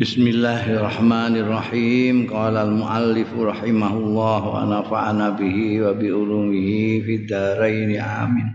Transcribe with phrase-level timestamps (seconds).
[0.00, 2.24] Bismillahirrahmanirrahim.
[2.24, 8.48] Qala al-muallif rahimahullah wa nafa'ana bihi wa bi ulumihi fid dharain amin.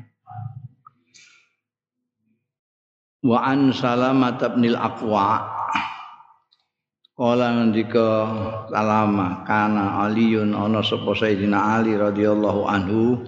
[3.22, 5.46] Wa an Salamah bin al-Aqwa
[7.14, 8.10] Kala ngendika
[8.74, 13.22] Salama kana Aliun ana sapa Sayyidina Ali radhiyallahu anhu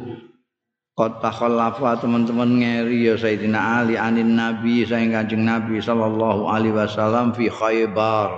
[0.97, 7.37] Qad takhallafa teman-teman ngeri ya Sayyidina Ali anin Nabi saing Kanjeng Nabi sallallahu alaihi wasallam
[7.37, 8.33] fi Khaybar.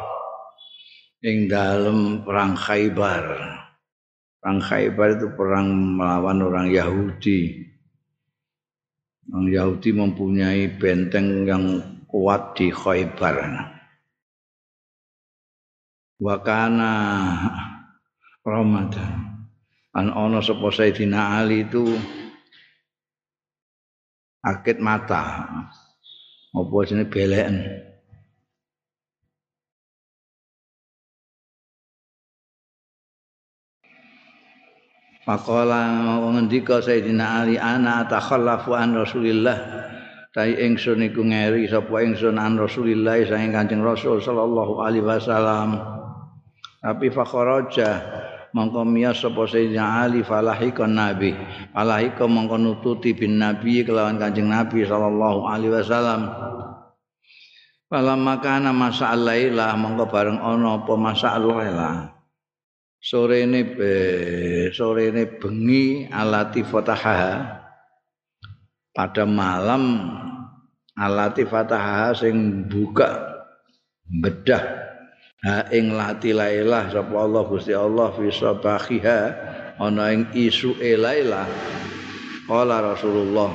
[1.23, 3.23] Ing dalem perang Khaybar.
[4.43, 7.63] Perang Khaybar itu perang melawan orang Yahudi.
[9.31, 11.63] Orang Yahudi mempunyai benteng yang
[12.11, 13.39] kuat di Khaybar.
[16.19, 16.91] Wakana
[18.43, 19.47] Ramadan.
[19.95, 21.87] An ono sapa Sayyidina Ali itu
[24.43, 25.47] akit mata.
[26.49, 27.55] Apa jenenge beleken?
[35.29, 35.85] Pakola
[36.25, 39.57] ngendika Sayyidina Ali ana takhallafu an Rasulillah?
[40.33, 45.77] Tai ingsun iku ngeri sapa ingsun an Rasulillah saking Kanjeng Rasul sallallahu alaihi wasallam.
[46.81, 47.89] Tapi fakharaja
[48.55, 51.33] mongko miyas sapa sayyidina Ali falahikon nabi.
[51.73, 56.21] Falahika mongko nututi bin nabi kelawan kanjeng nabi sallallahu alaihi wasallam.
[57.89, 62.19] Falam makana masa laila mongko bareng ana apa masa laila
[62.99, 63.91] sore ini be,
[64.75, 65.07] sore
[65.39, 67.63] bengi alati fataha
[68.91, 70.11] pada malam
[70.99, 73.39] alati fataha sing buka
[74.03, 74.63] bedah
[75.45, 79.19] ha ing lati sapa Allah Gusti Allah fi sabahiha
[79.79, 81.47] ana ing isu lailah
[82.49, 83.51] qala Rasulullah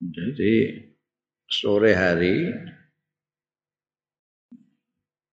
[0.00, 0.54] jadi
[1.46, 2.50] sore hari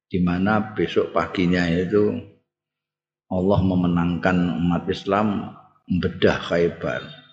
[0.07, 2.15] di mana besok paginya itu
[3.27, 5.51] Allah memenangkan umat Islam
[5.87, 7.26] membedah Khaybar.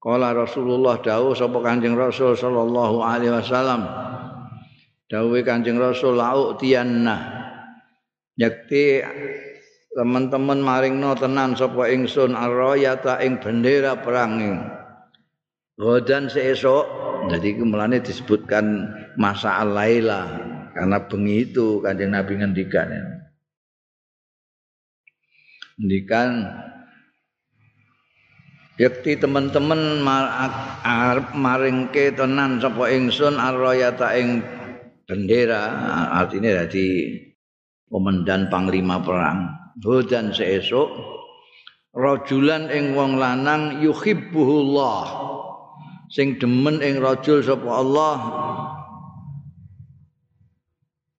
[0.00, 3.84] Kala Rasulullah dawuh sapa Kanjeng Rasul sallallahu alaihi wasallam.
[5.12, 7.20] Dawuhe Kanjeng Rasul lau tiyanna.
[8.40, 9.04] Yakti
[9.92, 14.56] teman-teman maringno tenan sapa ingsun arrayata ing bendera perang ing.
[15.76, 17.12] Godan seesok.
[17.28, 18.88] Jadi mulane disebutkan
[19.20, 20.24] masa al-laila
[20.72, 22.88] karena bengi itu Kanjeng Nabi ngendikan.
[25.76, 26.48] Ngendikan
[28.80, 30.00] Yakti teman-teman
[31.36, 34.40] maringke tenan sapa ingsun arroyata ing
[35.04, 35.68] bendera.
[36.16, 37.12] Artinya dadi
[37.92, 39.52] komandan panglima perang.
[39.84, 40.88] Hudan seesuk
[41.92, 45.28] rajulan ing wong lanang yuhibbuhullah.
[46.08, 48.16] Sing demen ing rajul sapa Allah.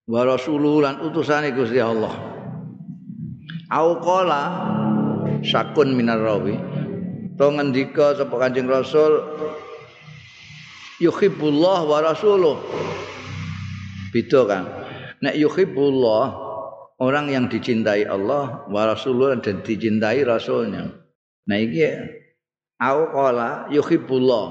[0.10, 2.10] Wa lan utusane Gusti Allah.
[3.70, 4.42] Au qala
[5.46, 6.58] sakun minar rawi
[7.42, 9.18] to ngendika sapa Kanjeng Rasul
[11.02, 12.62] yuhibbullah wa rasuluh.
[14.14, 14.64] Beda kan
[15.26, 16.38] nek yuhibbullah
[17.02, 20.86] orang yang dicintai Allah wa rasuluh dan dicintai rasulnya.
[21.50, 21.82] Nah iki
[22.78, 24.46] au qala yuhibbullah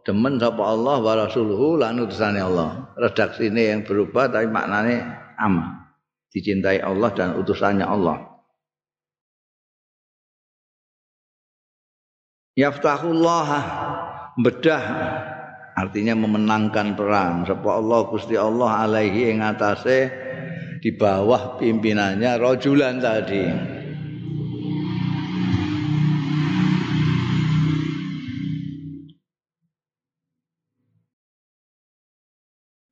[0.00, 2.96] demen sapa Allah wa rasuluhu lan utusane Allah.
[2.96, 5.04] Redaksine yang berubah tapi maknane
[5.36, 5.84] sama
[6.32, 8.31] dicintai Allah dan utusannya Allah
[12.56, 13.48] yaftahullah
[14.38, 14.84] bedah.
[15.72, 17.48] Artinya memenangkan perang.
[17.48, 20.12] Sapa Allah Gusti Allah alaihi ing atase
[20.84, 23.44] di bawah pimpinannya rojulan tadi.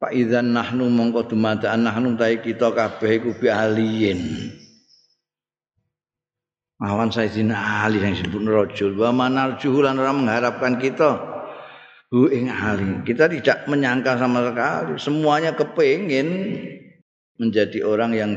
[0.01, 4.49] Pak Idzan nahnu mongko dumadaan nahnu ta'i kita kabeh iku bi aliyin
[6.81, 11.21] Awan Sayyidina Ali yang disebut rajul wa manarjuhu lan ora mengharapkan kita
[12.09, 13.05] hu ing Ali.
[13.05, 14.97] Kita tidak menyangka sama sekali.
[14.97, 16.57] Semuanya kepingin
[17.37, 18.33] menjadi orang yang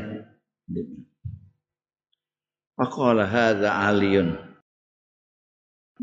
[2.74, 4.34] Faqala hadza aliyun.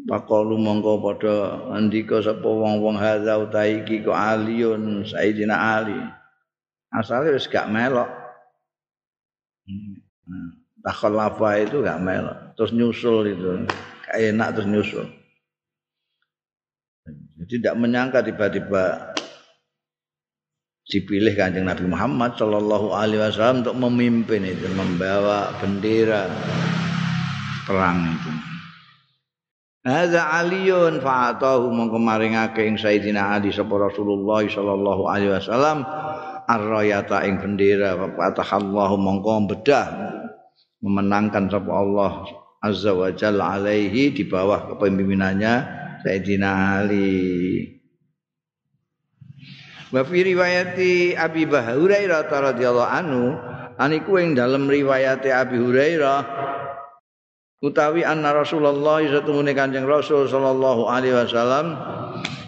[0.07, 1.35] Faqalu mongko padha
[1.75, 5.99] andika sapa wong-wong hadza utahe iki kok aliyun Sayyidina Ali.
[6.95, 8.07] Asale wis gak melok.
[9.67, 10.60] Hmm.
[10.81, 13.66] Takhallafa itu gak mel terus nyusul itu.
[14.06, 15.07] Gak enak terus nyusul.
[17.42, 19.16] Jadi tidak menyangka tiba-tiba
[20.86, 26.30] dipilih kanjeng Nabi Muhammad Shallallahu Alaihi Wasallam untuk memimpin itu membawa bendera
[27.66, 28.31] perang itu.
[29.81, 35.81] Hadza aliyun fa'atahu mongko maringake ing Sayyidina Ali sapa Rasulullah sallallahu alaihi wasallam
[36.45, 39.86] ar-rayata ing bendera fatahallahu mongko bedah
[40.81, 42.12] memenangkan sapa Allah
[42.62, 45.54] azza wa jalla alaihi di bawah kepemimpinannya
[46.01, 47.66] Sayyidina Ali.
[49.94, 53.24] Wa fi riwayati Abi Hurairah radhiyallahu anhu
[53.78, 56.19] aniku ing dalam riwayat Abi Hurairah
[57.62, 61.78] utawi anna Rasulullah satemune Kanjeng Rasul sallallahu alaihi wasallam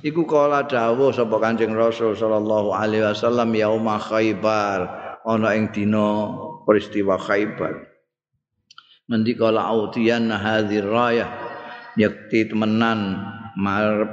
[0.01, 4.89] iku kala dawuh sapa Kanjeng Rasul sallallahu alaihi wasallam yauma Khaibar
[5.21, 6.33] ana ing dina
[6.65, 7.92] peristiwa Khaibar
[9.03, 11.27] Nanti kala autian hadzir rayah.
[11.99, 13.19] Yakti temenan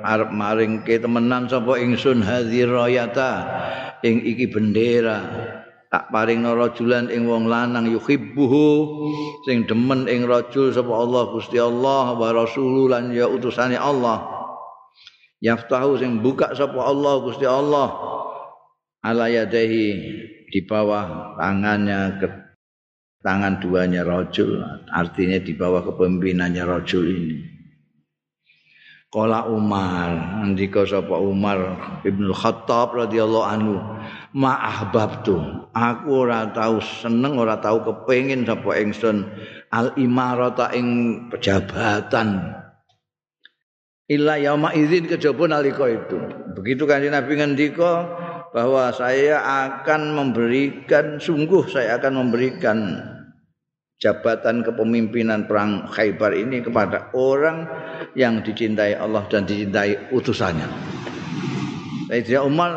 [0.03, 3.47] arep maringke temenan sapa ingsun hadzir rayata.
[4.03, 5.23] Ing iki bendera.
[5.91, 8.67] Tak paring rajulan ing wong lanang yuhibbuhu.
[9.47, 14.27] Sing demen ing rajul sapa Allah Gusti Allah wa rasuluh lan ya utusane Allah.
[15.39, 17.95] Yaftahu sing buka sapa Allah Gusti Allah.
[19.07, 19.87] Ala yadahi
[20.51, 22.50] di bawah tangannya ke
[23.21, 24.61] tangan duanya rajul
[24.93, 27.61] artinya di bawah kepemimpinannya rajul ini
[29.11, 31.59] Kala Umar, ndika sapa Umar
[32.07, 33.75] Ibnu Khattab radhiyallahu anhu,
[34.39, 35.67] ma'ahbabtu.
[35.75, 39.27] Aku ora tau seneng, ora tau kepengin sapa ingsun
[39.75, 40.87] al imarata ing
[41.27, 42.55] pejabatan.
[44.07, 46.19] Illa yauma idzin kejaba nalika itu.
[46.55, 48.07] Begitu kan Nabi ngendika
[48.50, 52.79] bahwa saya akan memberikan sungguh saya akan memberikan
[54.00, 57.69] jabatan kepemimpinan perang Khaybar ini kepada orang
[58.17, 60.67] yang dicintai Allah dan dicintai utusannya.
[62.11, 62.73] Sayyidina Umar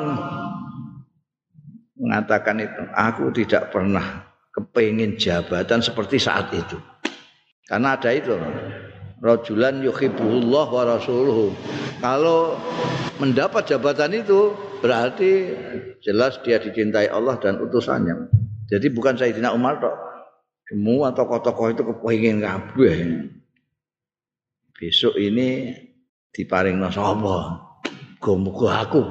[1.97, 6.77] mengatakan itu, aku tidak pernah kepingin jabatan seperti saat itu.
[7.65, 8.35] Karena ada itu,
[9.23, 11.55] rajulan yuhibbullah wa rasuluhu.
[12.03, 12.59] Kalau
[13.17, 14.51] mendapat jabatan itu
[14.83, 15.56] berarti
[16.03, 18.27] jelas dia dicintai Allah dan utusannya.
[18.68, 19.95] Jadi bukan Sayyidina Umar tok,
[20.68, 23.00] semua tokoh-tokoh itu kepingin kabeh.
[24.75, 25.71] Besok ini
[26.35, 27.63] diparing sapa?
[28.24, 29.03] Muga aku.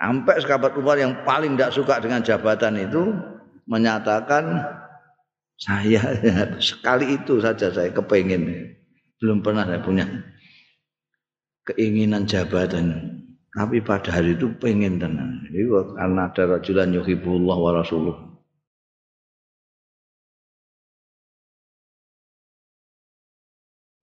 [0.00, 3.12] Sampai sahabat Umar yang paling tidak suka dengan jabatan itu
[3.64, 4.64] menyatakan
[5.56, 6.02] saya
[6.60, 8.74] sekali itu saja saya kepingin.
[9.20, 10.04] Belum pernah saya punya
[11.68, 13.13] keinginan jabatan.
[13.54, 15.46] Tapi pada hari itu pengen tenan.
[15.46, 18.34] Itu karena ada rajulan yuhibullah wa rasuluh.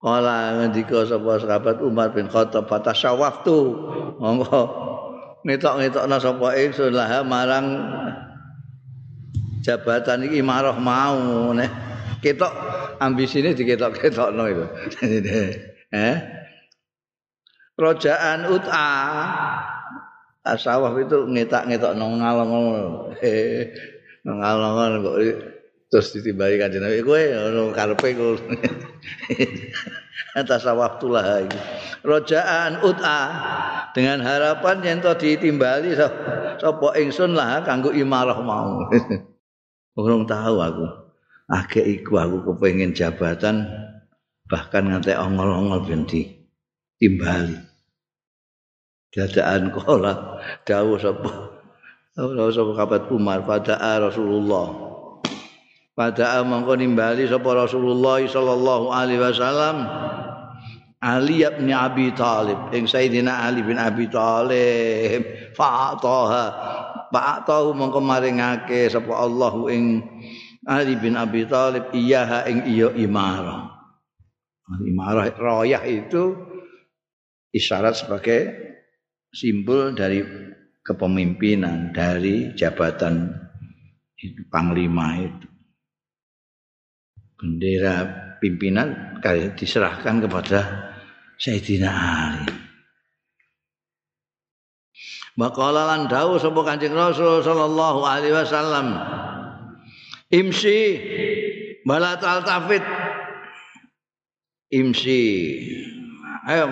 [0.01, 3.59] Kala ngendika sapa sahabat Umar bin Khattab fatasyawaftu.
[4.24, 4.63] Monggo
[5.44, 7.68] ngetok-ngetokna sapa ingsun lah marang
[9.68, 11.69] jabatan iki marah mau nih.
[12.24, 12.53] Ketok
[13.03, 14.65] ambisine diketok-ketokno itu.
[15.92, 16.40] eh?
[17.79, 18.89] Rojaan ut'a.
[20.41, 22.95] Asawaf itu ngetak-ngetok nong ngalong-ngalong.
[23.21, 23.69] Eh,
[24.25, 25.18] ngalong-ngalong kok
[25.91, 27.03] terus ditimbangi kanjeng Nabi.
[27.03, 28.39] Kowe ono karepe ku
[30.39, 31.44] atas waktu lah
[32.01, 33.21] rojaan ut'a.
[33.91, 38.88] Dengan harapan yen to ditimbali sapa ingsun lah kanggo imarah mau.
[40.00, 40.88] Urung tahu aku.
[41.51, 43.67] Agek iku aku kepengin jabatan
[44.47, 46.07] bahkan nganti ongol-ongol ben
[47.01, 47.57] timbali.
[49.12, 51.31] Dadaan kola dawuh sapa?
[52.13, 53.41] Dawuh sapa kabat Umar?
[53.43, 54.93] Pada Rasulullah.
[55.91, 59.84] Pada mongko nimbali sapa Rasulullah sallallahu alaihi wasallam?
[61.01, 62.70] Ali bin Abi Talib.
[62.72, 65.51] Ing Sayyidina Ali bin Abi Talib.
[65.58, 66.46] Fa'ataha.
[67.12, 70.00] Fa'atahu mongko maringake sapa Allah ing
[70.63, 71.89] Ali bin Abi Talib.
[71.91, 73.75] Iyaha ing iya imarah.
[74.88, 76.50] Imarah royah itu
[77.51, 78.39] isyarat sebagai
[79.31, 80.24] simbol dari
[80.81, 83.31] kepemimpinan dari jabatan
[84.17, 85.48] itu panglima itu
[87.38, 88.05] bendera
[88.38, 90.60] pimpinan kali diserahkan kepada
[91.41, 92.53] Sayyidina Ali.
[95.39, 98.93] Maqala lan dawuh sapa Kanjeng Rasul sallallahu alaihi wasallam.
[100.29, 101.01] Imsi
[101.81, 102.84] bala tafid.
[104.70, 105.24] Imsi.
[106.46, 106.70] Ayo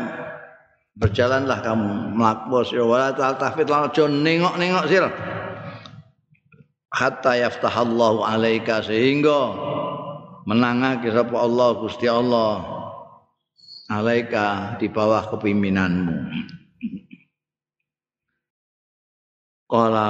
[1.00, 5.10] berjalanlah kamu melakbos ya wala tafid lan aja nengok-nengok sira.
[6.92, 9.56] Hatta yaftahallahu alaika sehingga
[10.44, 12.66] menangake sapa Allah Gusti Allah
[13.94, 16.18] alaika di bawah kepimpinanmu
[19.70, 20.10] Kala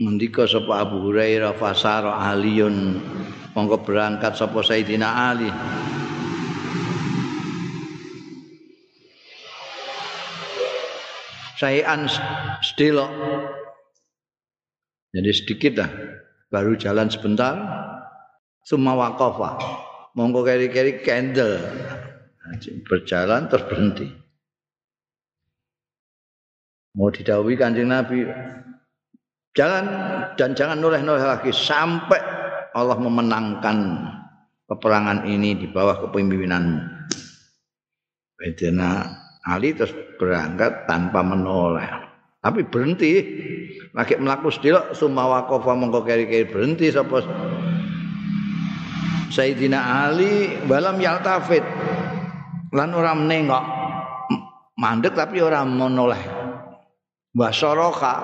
[0.00, 3.00] Mendika sapa Abu Hurairah fasara aliyun
[3.56, 5.48] mongko berangkat sapa Sayyidina Ali
[11.60, 12.08] Sayan
[12.64, 13.12] sedelok
[15.10, 15.90] jadi sedikit lah
[16.48, 17.54] baru jalan sebentar.
[18.64, 19.58] Semua wakofa
[20.14, 21.58] mongko keri-keri candle.
[22.86, 24.06] Berjalan terus berhenti.
[26.98, 28.26] Mau didawi kanjeng Nabi.
[29.54, 29.84] Jalan
[30.38, 32.22] dan jangan noleh-noleh lagi sampai
[32.70, 33.76] Allah memenangkan
[34.70, 36.78] peperangan ini di bawah kepemimpinanmu.
[38.38, 39.19] Bedena
[39.50, 41.90] Ali terus berangkat tanpa menoleh.
[42.38, 43.12] Tapi berhenti.
[43.90, 47.26] Lagi melaku sedilok sumawa kofa mongko keri-keri berhenti sapa
[49.34, 51.62] Sayyidina Ali balam yaltafit
[52.70, 53.64] lan ora menengok
[54.78, 56.22] mandek tapi ora menoleh.
[57.34, 58.14] Basoroka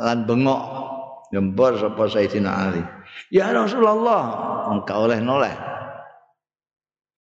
[0.00, 0.62] lan bengok
[1.32, 2.82] gempor sapa Sayyidina Ali.
[3.32, 4.22] Ya Rasulullah,
[4.68, 5.52] engkau oleh noleh.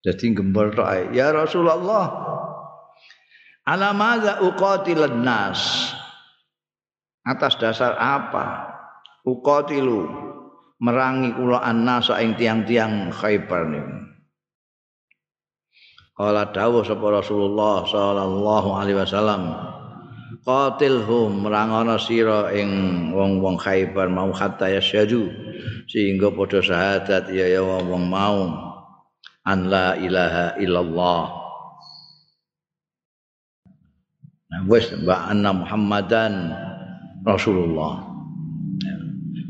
[0.01, 2.36] Jadi gempor tok Ya Rasulullah.
[3.67, 5.91] Ala madza uqatilan nas?
[7.27, 8.71] Atas dasar apa?
[9.27, 10.07] Uqatilu
[10.79, 14.07] merangi kula annasa ing tiang-tiang Khaibar niku.
[16.15, 19.53] Kala dawuh sapa Rasulullah sallallahu alaihi wasallam,
[20.47, 22.71] qatilhum merangono sira ing
[23.11, 25.27] wong-wong Khaibar mau hatta yasyadu
[25.91, 28.47] sehingga padha syahadat ya ya wong mau
[29.43, 31.47] an la ilaha illallah
[34.46, 36.33] Nah, wis mbak anna Muhammadan
[37.21, 38.07] Rasulullah.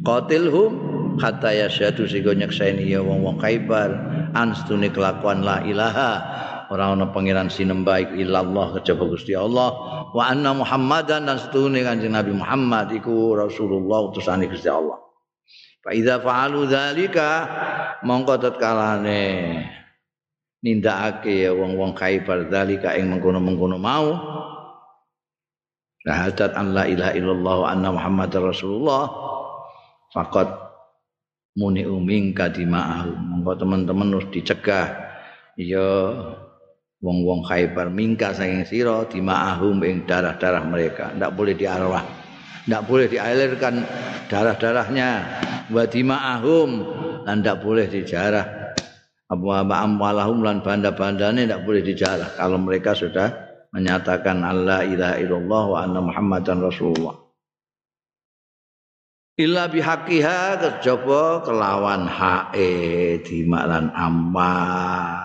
[0.03, 0.71] Qatilhum
[1.19, 3.89] hatta yasyadu sehingga nyekseni ya wong-wong Khaibar
[4.35, 4.53] an
[4.91, 6.11] kelakuan la ilaha
[6.67, 9.71] ora ana pangeran sinembah iku illallah kejaba Gusti Allah
[10.11, 14.99] wa anna Muhammadan dan setune Kanjeng Nabi Muhammad iku Rasulullah utusane Gusti Allah.
[15.81, 17.29] Fa idza fa'alu dzalika
[18.03, 19.23] mongko tatkalane
[20.61, 24.07] nindakake ya wong-wong Khaibar dzalika ing mengkono-mengkono mau
[26.07, 27.91] syahadat an la ilaha illallah wa anna
[28.39, 29.11] Rasulullah
[30.15, 30.47] faqad
[31.59, 34.87] muni uming kadima'ahu mongko teman-teman harus dicegah.
[35.59, 35.83] Ya
[37.03, 41.11] wong-wong Khaibar mingka saking sira dimaahum ing darah-darah mereka.
[41.11, 42.07] Ndak boleh diarwah
[42.67, 43.83] ndak boleh dialirkan
[44.31, 45.09] darah-darahnya.
[45.67, 46.69] Wa dimaahum
[47.27, 48.71] dan ndak boleh dijarah.
[49.27, 52.39] Apa amwalahum lan banda-bandane ndak boleh dijarah.
[52.39, 53.46] Kalau mereka sudah
[53.77, 57.13] menyatakan Allah ilaha illallah wa anna muhammadan rasulullah.
[59.37, 65.21] Illa bihaqiha kejaba kelawan hae dimaklan amal.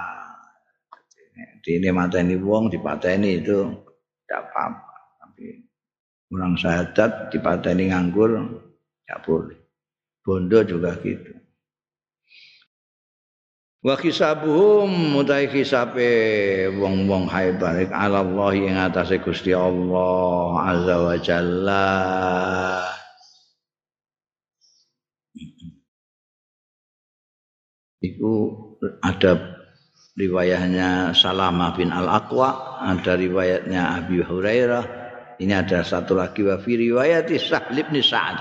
[1.64, 3.72] Dene mateni wong dipateni itu
[4.28, 4.94] tidak apa-apa.
[5.16, 5.44] Tapi
[6.36, 8.36] orang syahadat dipateni nganggur
[9.02, 9.58] tidak boleh.
[10.22, 11.41] Bondo juga gitu
[13.82, 21.90] wa kisabuhum mutai kisabe wong-wong haibar ala Allah yang atas Gusti Allah azza wa jalla
[28.02, 28.32] itu
[29.02, 29.62] ada
[30.18, 34.84] riwayatnya Salamah bin Al-Aqwa, ada riwayatnya Abi Hurairah.
[35.40, 38.38] Ini ada satu lagi wa fi riwayat Sahal bin Sa'ad.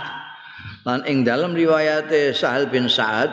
[0.86, 3.32] Lan ing dalam riwayat Sahal bin Sa'ad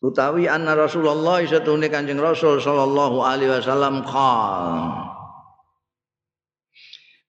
[0.00, 4.66] utawi anna Rasulullah satune Kanjeng Rasul sallallahu alaihi wasallam qal.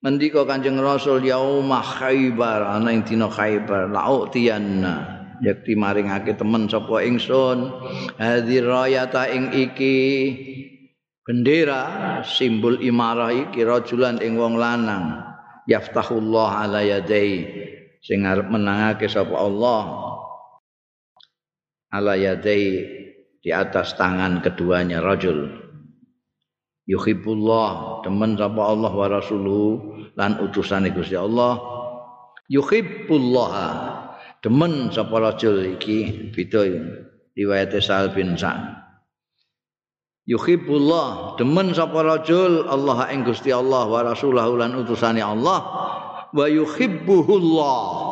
[0.02, 7.70] Mendika Kanjeng Rasul yaumah Khaibar ana ing dina Khaibar la'utiyanna yakti maringake temen sapa ingsun
[8.18, 10.00] hadir rayata ing iki.
[11.22, 15.22] Bendera simbol imarah iki rajulan ing wong lanang.
[15.70, 17.46] Yaftahullah ala yadai
[18.02, 20.11] sing arep menangake sapa Allah
[21.92, 22.88] ala yadai
[23.44, 25.52] di atas tangan keduanya rajul.
[26.88, 29.70] Yuhibbullah temen sapa Allah wa rasuluhu
[30.18, 31.60] lan utusane Gusti Allah.
[32.52, 33.54] Yuhibbullah
[34.44, 36.68] demen sapa rajul iki beda
[37.38, 38.82] riwayat Sa'al bin Sa'ad.
[40.28, 45.60] Yuhibbullah demen sapa rajul Allah ing Gusti Allah wa rasulahu lan utusane Allah.
[46.32, 48.11] Wa yuhibbuhullah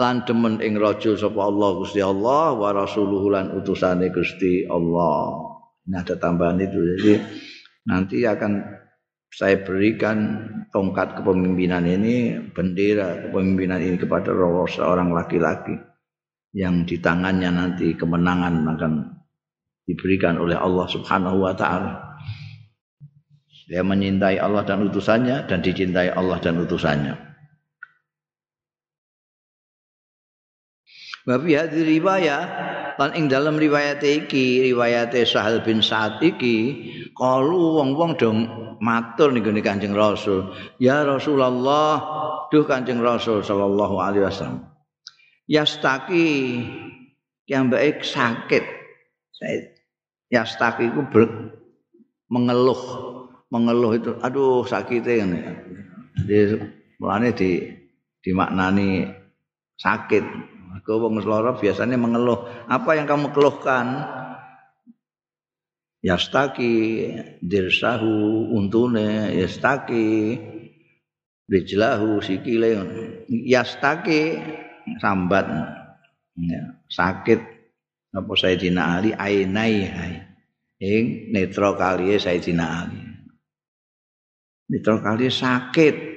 [0.00, 5.50] lan demen ing rajul sapa Allah Gusti Allah wa rasuluhu lan utusane Gusti Allah
[5.88, 7.14] nah ada tambahan itu jadi
[7.90, 8.82] nanti akan
[9.32, 14.28] saya berikan tongkat kepemimpinan ini, bendera kepemimpinan ini kepada
[14.68, 15.72] seorang laki-laki
[16.52, 18.92] yang di tangannya nanti kemenangan akan
[19.88, 22.12] diberikan oleh Allah Subhanahu wa taala.
[23.72, 27.31] Dia menyintai Allah dan utusannya dan dicintai Allah dan utusannya.
[31.22, 32.42] Wa fi hadhihi riwayah
[32.98, 36.56] lan ing dalam riwayat iki riwayat Sahal bin Sa'ad iki
[37.14, 38.38] kalu wong-wong dong
[38.82, 40.50] matur ning Kanjeng Rasul.
[40.82, 42.02] Ya Rasulullah
[42.50, 44.66] duh Kanjeng Rasul sallallahu alaihi wasallam.
[45.46, 46.58] Yastaki
[47.46, 48.62] yang baik sakit
[50.30, 51.26] yastaki itu ber,
[52.30, 52.82] mengeluh.
[53.52, 55.40] Mengeluh itu aduh sakitnya ini
[56.24, 57.68] jadi mulanya di
[58.24, 59.12] dimaknani
[59.76, 60.24] sakit
[60.80, 62.48] Kau wong lara biasanya mengeluh.
[62.64, 64.08] Apa yang kamu keluhkan?
[66.02, 67.06] Yastaki
[67.44, 70.40] dirsahu untune yastaki
[71.46, 72.80] rijlahu sikile.
[73.28, 74.40] Yastaki
[74.98, 75.46] sambat.
[76.40, 77.40] Ya, sakit.
[78.12, 79.12] Apa Sayyidina Ali?
[79.12, 79.88] Ainai
[80.80, 83.00] ing netra kaliye Sayyidina Ali.
[84.72, 86.11] Netra kaliye sakit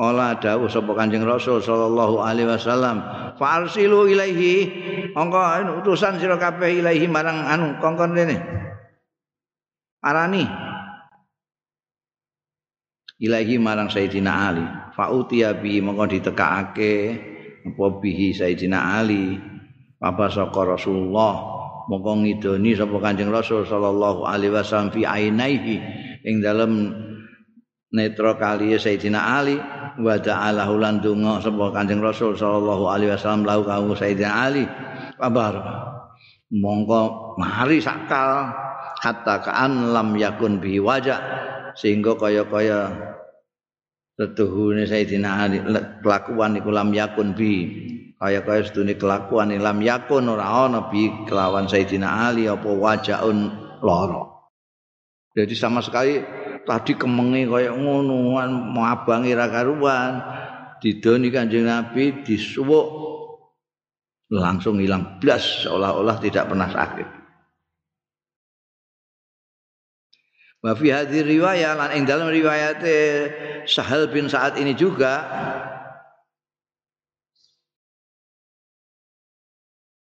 [0.00, 3.04] Kala dawuh sapa Kanjeng Rasul sallallahu alaihi wasallam,
[3.36, 4.54] "Farsilu ilaihi."
[5.12, 5.36] Monggo
[5.84, 8.40] utusan sira kabeh ilaihi marang anu kongkon rene.
[10.00, 10.48] Arani.
[13.20, 14.64] Ilaihi marang Sayyidina Ali.
[14.96, 16.94] Fa utiya bi monggo ditekakake
[17.68, 19.36] apa bihi Sayyidina Ali.
[20.00, 21.36] Apa saka Rasulullah
[21.92, 25.76] monggo ngidoni sapa Kanjeng Rasul sallallahu alaihi wasallam fi ainaihi
[26.24, 26.88] ing dalem
[27.90, 29.58] netra kali Sayyidina Ali
[30.00, 34.64] wa ta'ala lan donga sapa Kanjeng Rasul sallallahu alaihi wasallam lahu kaum Sayyidina Ali.
[35.18, 35.54] Kabar
[36.50, 38.50] monggo mari sakal
[39.02, 41.18] hatta kaan lam yakun bi wajah
[41.74, 42.94] sehingga kaya-kaya
[44.14, 45.58] tetuhune Sayyidina Ali
[46.02, 47.52] kelakuan iku lam yakun bi
[48.22, 53.50] kaya-kaya sedune kelakuan lam yakun ora ana bi kelawan Sayyidina Ali apa wajaun
[53.82, 54.30] lara.
[55.30, 58.36] Jadi sama sekali tadi kemenge kaya ngono
[58.74, 60.20] mau abangi ra karuan.
[60.80, 62.88] Didoni kanjeng Nabi disuwuk.
[64.32, 65.20] Langsung hilang.
[65.20, 67.08] Blas seolah-olah tidak pernah sakit.
[70.60, 72.84] Wa fi hadhihi riwayah lan ing dalam riwayat
[73.64, 75.24] Sahal bin Sa'ad ini juga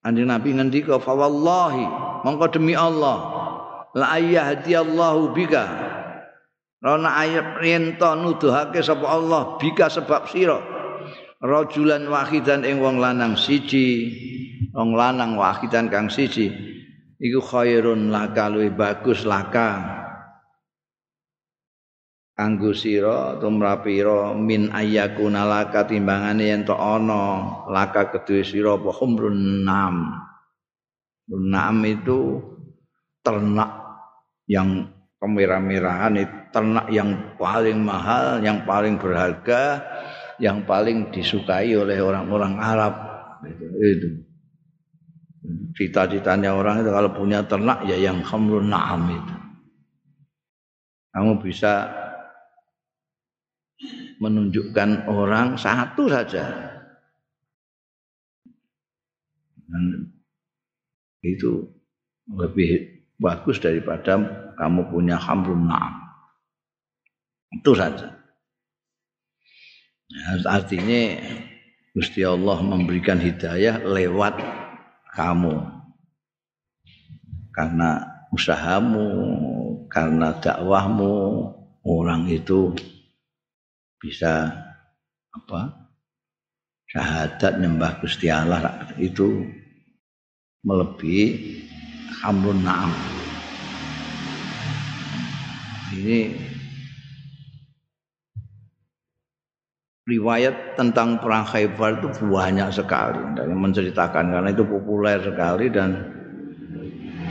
[0.02, 1.86] Anjing Nabi ngendika fa wallahi
[2.26, 3.22] mongko demi Allah
[3.94, 5.64] la ayyadiyallahu bika
[6.82, 10.58] Rona ayat rinto nuduhake sapa Allah bika sebab sira.
[11.38, 14.10] Rajulan wahidan ing wong lanang siji.
[14.74, 16.50] Wong lanang wahidan kang siji.
[17.22, 20.02] Iku khairun laka luwih bagus laka.
[22.34, 27.62] Kanggo sira tumrapira min ayyakuna laka timbangane yen to ana.
[27.70, 28.90] Laka kedue sira apa?
[28.90, 30.18] Humrun nam.
[31.30, 32.42] Nam itu
[33.22, 33.70] ternak
[34.50, 34.90] yang
[35.22, 36.18] kemerah-merahan
[36.50, 39.86] ternak yang paling mahal, yang paling berharga,
[40.42, 42.94] yang paling disukai oleh orang-orang Arab.
[43.46, 43.66] Itu.
[43.78, 44.10] itu.
[45.78, 49.36] Cita-citanya orang itu kalau punya ternak ya yang khamrun na'am itu.
[51.14, 51.90] Kamu bisa
[54.22, 56.46] menunjukkan orang satu saja.
[59.66, 60.14] Dan
[61.26, 61.66] itu
[62.30, 65.98] lebih bagus daripada kamu punya hamrun na'am.
[67.50, 68.14] Itu saja.
[70.14, 71.18] Ya, artinya
[71.98, 74.38] Gusti Allah memberikan hidayah lewat
[75.18, 75.66] kamu.
[77.50, 79.10] Karena usahamu,
[79.90, 81.18] karena dakwahmu,
[81.82, 82.78] orang itu
[83.98, 84.54] bisa
[85.34, 85.82] apa?
[86.92, 89.48] syahadat nyembah Gusti Allah itu
[90.68, 91.26] melebihi
[92.20, 93.21] hamrun na'am.
[95.92, 96.20] Ini
[100.08, 103.20] riwayat tentang perang Khaybar itu banyak sekali.
[103.36, 105.90] Dan menceritakan karena itu populer sekali dan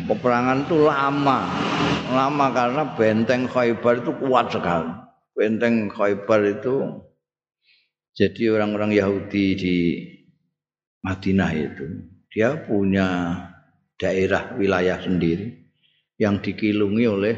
[0.05, 1.41] peperangan itu lama.
[2.11, 4.93] Lama karena benteng Khaybar itu kuat sekali.
[5.33, 7.01] Benteng Khaybar itu
[8.13, 9.77] jadi orang-orang Yahudi di
[11.01, 11.87] Madinah itu
[12.29, 13.39] dia punya
[13.97, 15.49] daerah wilayah sendiri
[16.21, 17.35] yang dikilungi oleh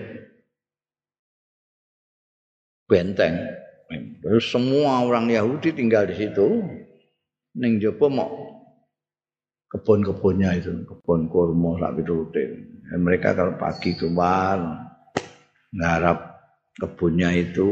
[2.87, 3.37] benteng.
[4.23, 6.64] Terus semua orang Yahudi tinggal di situ.
[7.53, 8.33] Ning jopo mau
[9.68, 12.45] kebun-kebunnya itu, kebun kurma sak piturute.
[12.92, 14.57] Mereka kalau pagi keluar
[15.73, 16.18] ngarap
[16.81, 17.68] kebunnya itu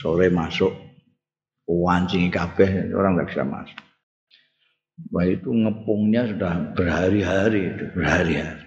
[0.00, 0.72] sore masuk
[1.68, 3.80] wancingi kabeh orang nggak bisa masuk.
[5.12, 8.64] Wah itu ngepungnya sudah berhari-hari itu berhari-hari.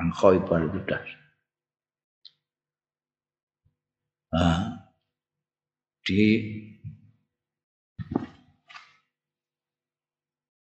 [0.00, 1.19] Khaybar itu sudah.
[6.06, 6.22] di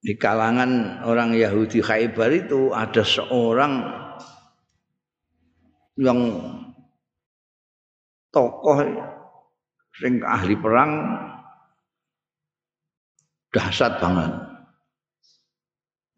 [0.02, 3.86] di kalangan orang Yahudi Khaybar itu ada seorang
[6.00, 6.20] yang
[8.34, 8.82] tokoh
[10.02, 10.92] sing ahli perang
[13.54, 14.32] dahsyat banget.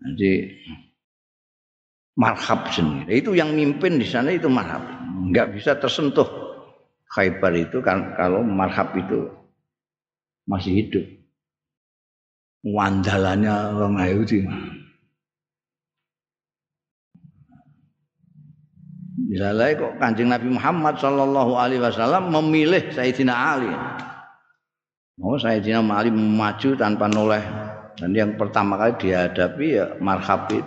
[0.03, 0.31] Jadi
[2.15, 3.19] marhab sendiri.
[3.19, 5.01] Itu yang mimpin di sana itu marhab.
[5.23, 6.42] nggak bisa tersentuh
[7.13, 9.29] Khaybar itu kan kalau marhab itu
[10.49, 11.05] masih hidup
[12.65, 14.39] wandalannya orang Yahudi.
[19.29, 23.69] Misalnya kok kanjeng Nabi Muhammad Sallallahu Alaihi Wasallam memilih Sayyidina Ali.
[25.21, 27.43] Oh Sayyidina Ali maju tanpa noleh.
[27.93, 30.65] Dan yang pertama kali dihadapi ya Marhab itu.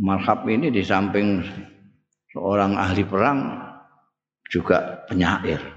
[0.00, 1.44] Marhab ini di samping
[2.32, 3.38] seorang ahli perang
[4.52, 5.74] juga penyair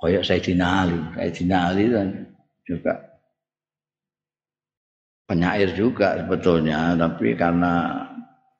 [0.00, 1.00] kayak Sayyidina Ali.
[1.16, 2.08] Sayyidina Ali kan
[2.66, 2.92] juga
[5.26, 8.04] penyair juga sebetulnya, tapi karena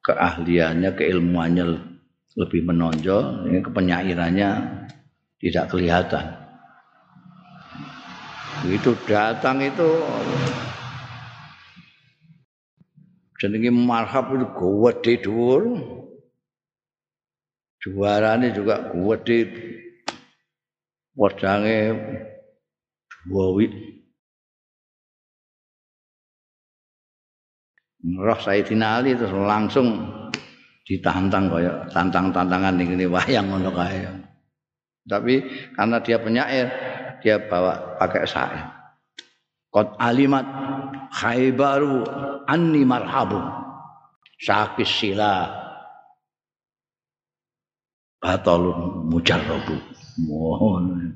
[0.02, 1.64] keahliannya, keilmuannya
[2.36, 4.50] lebih menonjol, ini kepenyairannya
[5.40, 6.26] tidak kelihatan.
[8.66, 9.88] Begitu datang itu
[13.38, 15.62] jenenge marhab itu gede dhuwur.
[17.86, 19.46] Juarane juga gede
[21.14, 21.94] wedange
[23.30, 23.72] dua wit
[28.06, 30.02] Roh Sayyidina Ali terus langsung
[30.86, 34.06] ditantang kaya tantang-tantangan ning ngene wayang ngono kae.
[35.06, 35.34] Tapi
[35.74, 36.66] karena dia penyair,
[37.18, 38.62] dia bawa pakai syair.
[39.74, 40.46] Qad alimat
[41.10, 42.06] khaybaru
[42.46, 43.42] anni marhabu.
[44.38, 45.65] Sakis sila
[48.26, 49.78] batalun mujarrabu.
[50.26, 51.14] Mohon.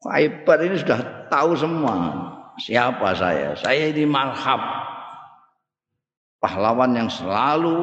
[0.00, 1.96] Khaybar ini sudah tahu semua
[2.56, 3.52] siapa saya.
[3.60, 4.60] Saya ini marhab.
[6.40, 7.76] Pahlawan yang selalu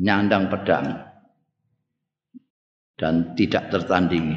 [0.00, 0.86] nyandang pedang
[3.00, 4.36] dan tidak tertandingi.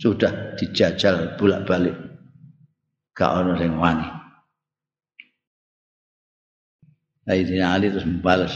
[0.00, 1.96] Sudah dijajal bolak-balik.
[3.14, 4.08] Gak ono sing wani.
[7.24, 8.52] Sayyidina Ali terus membalas.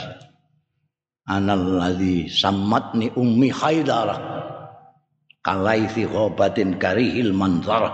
[1.29, 4.17] Anal ladzi sammatni ummi khaydarah
[5.45, 7.93] kalaisi ghabatin karihil manzar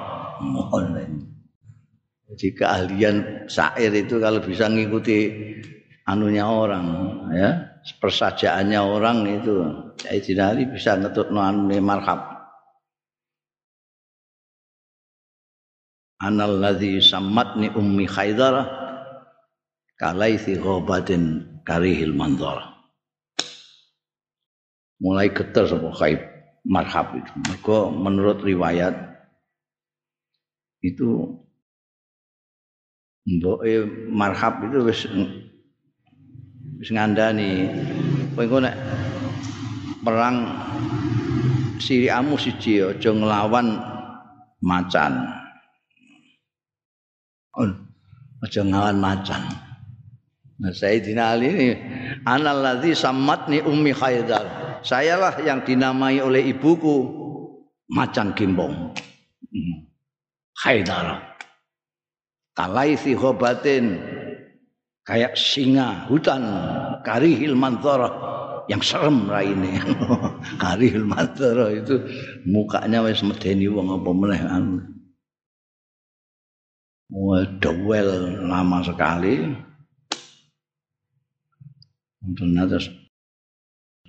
[2.35, 5.31] jadi keahlian syair itu kalau bisa ngikuti
[6.07, 6.87] anunya orang
[7.31, 9.55] ya persajaannya orang itu
[10.01, 12.21] Sayyidina Ali bisa ngetut anune marhab.
[16.19, 18.65] Anal ladzi sammatni ummi khaydara
[20.01, 22.74] kalaisi ghabatin karihil manzar
[25.05, 26.21] mulai getar sapa khaib
[26.65, 27.29] marhab itu.
[27.45, 28.97] Mereka menurut riwayat
[30.81, 31.29] itu
[33.29, 33.61] mbok
[34.09, 35.05] marhab itu wis
[36.81, 37.69] wis ngandani
[38.33, 38.77] kowe nek
[40.01, 40.49] perang
[41.77, 43.77] siriamu siji aja nglawan
[44.65, 45.13] macan.
[48.41, 49.41] Aja nglawan macan.
[50.55, 51.69] Nah, Sayyidina Ali ini
[52.25, 54.64] analladzi sammatni ummi khaydar.
[54.85, 57.09] Sayalah yang dinamai oleh ibuku
[57.89, 58.93] macan gimbong
[59.51, 59.77] hmm.
[60.63, 61.35] Haidar
[62.55, 63.99] kalaisi hobatin
[65.03, 66.45] kayak singa hutan
[67.03, 68.13] karihil mantara
[68.71, 69.83] yang serem raine
[70.63, 72.01] karihil mantara itu
[72.47, 74.41] mukanya wis medeni wong apa meneh
[77.63, 79.55] Dewel lama sekali.
[82.57, 82.89] Atas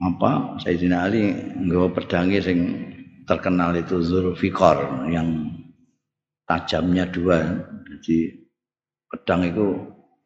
[0.01, 0.59] apa?
[0.59, 2.59] Sayyidina Ali nggawa pedange sing
[3.23, 5.55] terkenal itu Zulfikar yang
[6.43, 7.63] tajamnya dua.
[7.87, 8.43] Jadi
[9.07, 9.65] pedang itu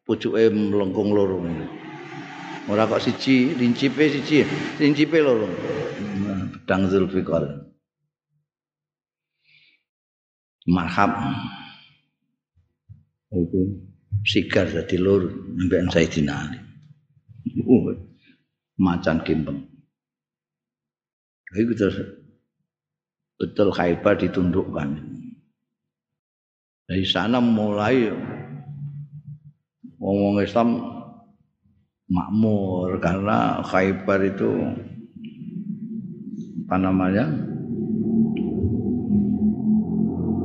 [0.02, 1.38] pucuke melengkung loro.
[2.66, 4.42] Ora kok siji lincipe siji
[4.82, 5.46] lincipe loro.
[6.58, 7.70] Pedang Zulfikar.
[10.66, 11.14] Marhab.
[13.30, 13.86] Itu
[14.26, 16.58] sigar jadi lur mbek Sayyidina Ali.
[17.62, 18.09] Uh.
[18.80, 19.60] Macan gimbeng.
[21.52, 21.76] Itu
[23.36, 24.88] betul Khaybar ditundukkan.
[26.88, 28.08] Dari sana mulai
[30.00, 30.68] ngomong Islam
[32.10, 34.50] makmur karena Khaybar itu
[36.66, 37.26] apa namanya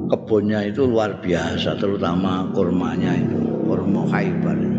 [0.09, 4.74] kebunnya itu luar biasa terutama kurmanya itu kurma Khaybar itu.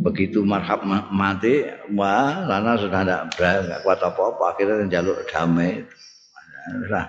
[0.00, 0.80] Begitu marhab
[1.12, 5.84] mati wah lana sudah tidak berani nggak kuat apa apa akhirnya jaluk damai.
[6.88, 7.08] Nah,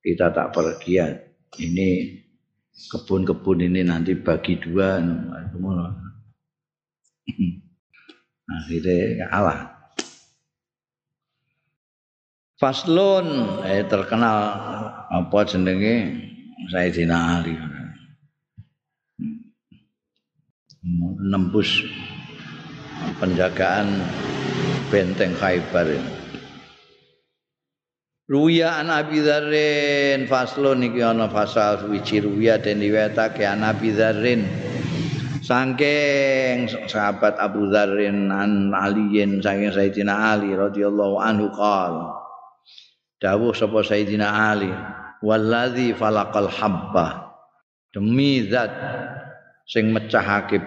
[0.00, 1.00] kita tak pergi
[1.60, 2.20] ini
[2.92, 5.00] kebun-kebun ini nanti bagi dua
[8.48, 9.78] akhirnya kalah
[12.58, 14.38] Faslun eh terkenal
[15.14, 16.26] apa jenenge?
[16.74, 17.54] Sayyidina Ali
[21.20, 21.84] nembus
[23.20, 24.00] penjagaan
[24.88, 26.12] benteng Khaybar ini.
[28.28, 34.44] Ruya an Abi Dzarrin faslun iki ana fasal wiji ruya den diwetake an Abi Dzarrin.
[35.40, 42.20] Saking sahabat Abu Dzarrin an Aliyin saking Sayyidina Ali radhiyallahu anhu qal.
[43.16, 44.68] Dawuh sapa Sayyidina Ali,
[45.24, 47.32] "Wallazi falaqal habba."
[47.96, 48.76] Demi zat
[49.64, 50.60] sing mecahake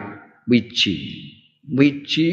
[0.50, 0.96] wiji.
[1.72, 2.30] Wiji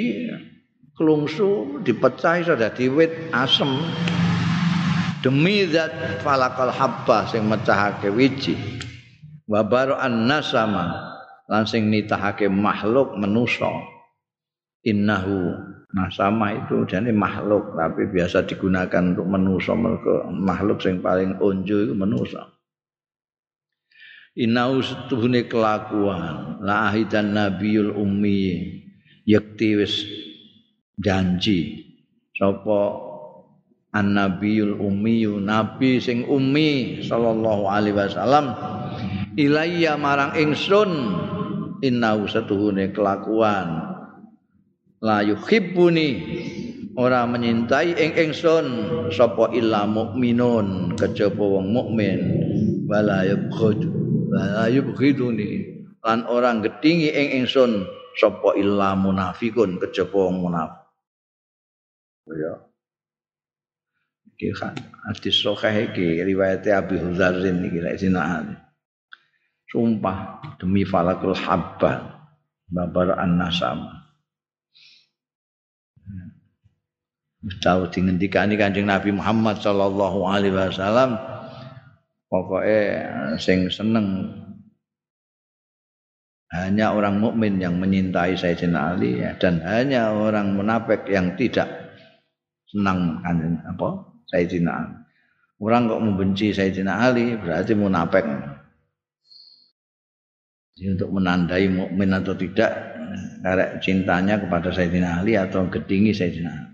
[0.97, 3.71] klungsu dipecah iso dadi wit asem.
[5.19, 8.55] demi zat falakal habba sing mecahake wiji
[9.51, 9.67] wa
[9.99, 10.95] an nasama
[11.51, 13.67] lan sing nitahake makhluk manusa
[14.87, 15.59] innahu
[15.91, 21.95] nasama itu jadi makhluk tapi biasa digunakan untuk manusa mereka makhluk sing paling onjo itu
[21.99, 22.47] manusa
[24.39, 26.63] innahu setuhune kelakuan.
[26.63, 28.79] La ahidan nabiyul ummi.
[29.27, 30.07] Yakti wis
[31.03, 31.85] janji.
[32.39, 33.03] Sapa
[33.91, 38.55] annabiyul ummiyu nabi sing ummi sallallahu alaihi wasallam.
[39.35, 40.91] Ilayya marang ingsun
[41.83, 43.91] innahu satuhune kelakuan.
[45.03, 46.09] La yuhibbuni
[46.95, 48.67] ora menyintai ing ingsun.
[49.11, 52.21] Sapa illa mukminun kejaba wong mukmin.
[52.89, 57.89] Wala yubghid wala yubghiduni lan ora gedhingi ing ingsun
[58.21, 60.85] sapa illa munafikun kejaba munafik
[62.37, 62.69] ya
[64.39, 68.55] Iki hadis sahih iki riwayat Abi Hudzarin iki lek sinaan.
[69.67, 72.23] Sumpah demi falakul habba
[72.71, 73.83] babar an-nasam.
[77.59, 81.19] Tahu dingendikani Kanjeng Nabi Muhammad sallallahu alaihi wasallam
[82.29, 84.29] pokoknya sing seneng
[86.49, 91.69] hanya orang mukmin yang menyintai Sayyidina Ali ya, dan hanya orang munafik yang tidak
[92.73, 93.21] senang
[93.69, 93.89] apa
[94.33, 94.97] Sayyidina Ali.
[95.61, 98.25] Orang kok membenci Sayyidina Ali berarti munafik.
[100.79, 102.97] Jadi untuk menandai mukmin atau tidak
[103.45, 106.73] karek cintanya kepada Sayyidina Ali atau gedingi Sayyidina Ali.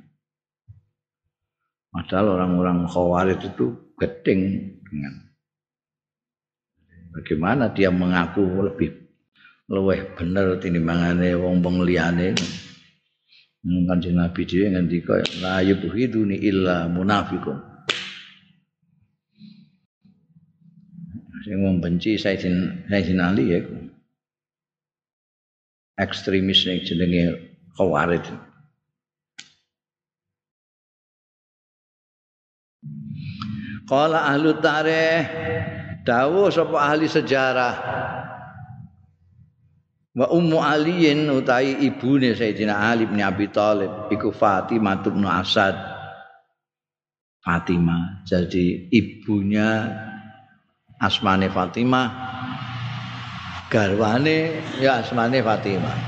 [1.90, 4.40] Padahal orang-orang khawarij itu geding
[4.86, 5.23] dengan
[7.14, 8.90] bagaimana dia mengaku lebih
[9.70, 12.34] luweh bener tinimbangane wong wong liyane.
[13.64, 17.56] Kanjeng Nabi dhewe ngendika la yubhiduni illa munafiqun.
[21.48, 23.60] Sing membenci Sayyidin Sayyidin Ali ya
[25.96, 28.26] ekstremis yang jenenge Khawarij.
[33.88, 37.74] Qala ahlu tarikh dawuh sapa ahli sejarah
[40.14, 45.74] Wa ummu aliyin utai ibune Sayyidina Ali bin Abi Thalib iku Fatimah bin Asad.
[47.42, 49.90] Fatimah jadi ibunya
[51.02, 52.08] asmane Fatimah
[53.66, 55.98] garwane ya asmane Fatimah.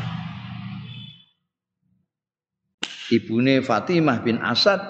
[3.11, 4.87] Ibune Fatimah bin Asad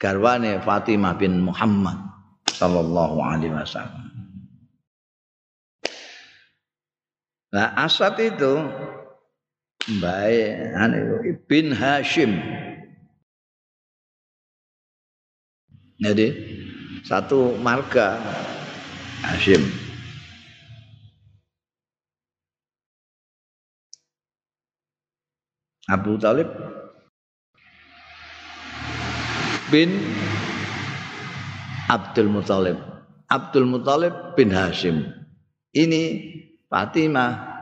[0.00, 2.11] garwane Fatimah bin Muhammad
[2.52, 4.12] sallallahu alaihi wasallam.
[7.52, 8.64] Nah Asad itu
[10.00, 10.72] baik
[11.48, 12.38] bin Hashim.
[16.00, 16.28] Jadi
[17.04, 18.16] satu marga
[19.20, 19.60] Hashim.
[25.90, 26.48] Abu Talib
[29.68, 29.92] bin
[31.92, 32.80] Abdul Muthalib.
[33.28, 35.12] Abdul Muthalib bin Hashim.
[35.76, 36.02] Ini
[36.72, 37.52] Fatimah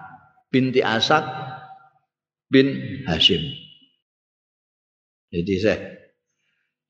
[0.54, 1.26] binti Asad
[2.46, 3.42] bin Hashim.
[5.34, 5.78] Jadi saya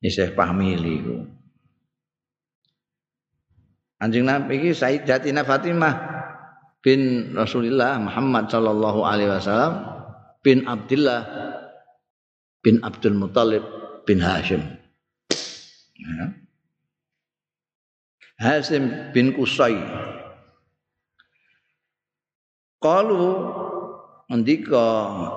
[0.00, 1.16] ini saya pahami itu.
[4.00, 5.92] Anjing Nabi ini Sayyidatina Fatimah
[6.80, 9.72] bin Rasulullah Muhammad sallallahu alaihi wasallam
[10.40, 11.28] bin Abdullah
[12.64, 13.64] bin Abdul Muthalib
[14.08, 14.64] bin Hashim.
[16.00, 16.32] Ya.
[18.40, 19.76] Hashim bin Qusay.
[22.80, 23.24] Qalu
[24.32, 24.86] ngendika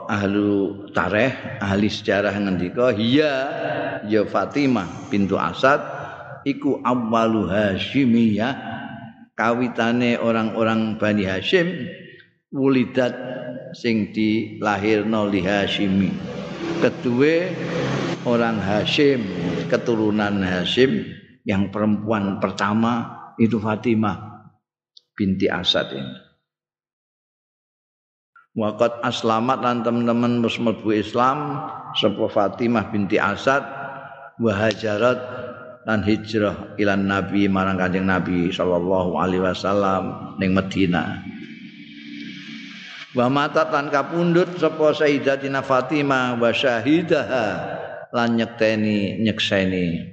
[0.07, 3.33] ahlu tareh, ahli sejarah ngendika hiya
[4.07, 5.83] ya Fatimah pintu Asad
[6.47, 8.55] iku awwalu Hasyimiyah
[9.35, 11.91] kawitane orang-orang Bani Hashim
[12.55, 13.11] wulidat
[13.75, 16.15] sing dilahirno li Hashimi.
[16.79, 17.51] Kedua
[18.23, 19.19] orang Hashim
[19.67, 24.47] keturunan Hashim yang perempuan pertama itu Fatimah
[25.15, 26.33] binti Asad ini
[28.53, 31.57] Wakat aslamat lan teman-teman musmulbu Islam
[31.97, 33.65] sapa Fatimah binti Asad
[34.37, 35.17] wa hajarat
[35.89, 41.25] lan hijrah ilan Nabi marang Kanjeng Nabi sallallahu alaihi wasallam ning Madinah.
[43.17, 47.45] Wa matat lan kapundhut sapa Sayyidatina Fatimah wa syahidaha
[48.13, 50.12] lan nyekteni nyekseni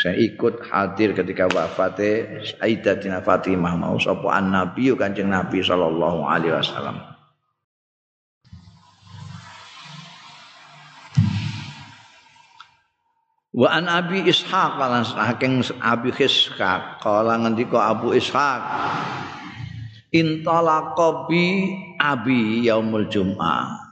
[0.00, 6.96] saya ikut hadir ketika wafatnya Sayyidatina Fatimah mau sapa Nabi Kanjeng Nabi sallallahu alaihi wasallam.
[13.54, 18.64] Wa an Abi Ishaq lan saking Abi Ishaq kala ngendika Abu Ishaq
[20.14, 23.84] intalaqa bi abi yaumul jum'ah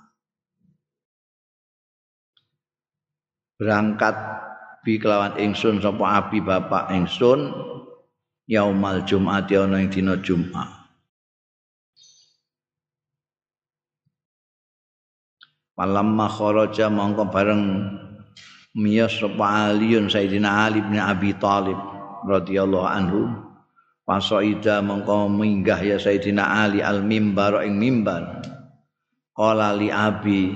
[3.59, 4.41] berangkat
[4.82, 7.54] bi kelawan ingsun sapa abi bapak ingsun
[8.50, 10.82] yaumal jumat ana ing dina jumat
[15.72, 17.64] Palamma kharaja mongko bareng
[18.76, 21.80] miyas sapa Aliun Sayyidina Ali bin Abi Thalib
[22.28, 23.32] radhiyallahu anhu.
[24.04, 28.44] Pasoida mongko minggah ya Sayyidina Ali al mimbar ing mimbar.
[29.32, 30.52] Qala li abi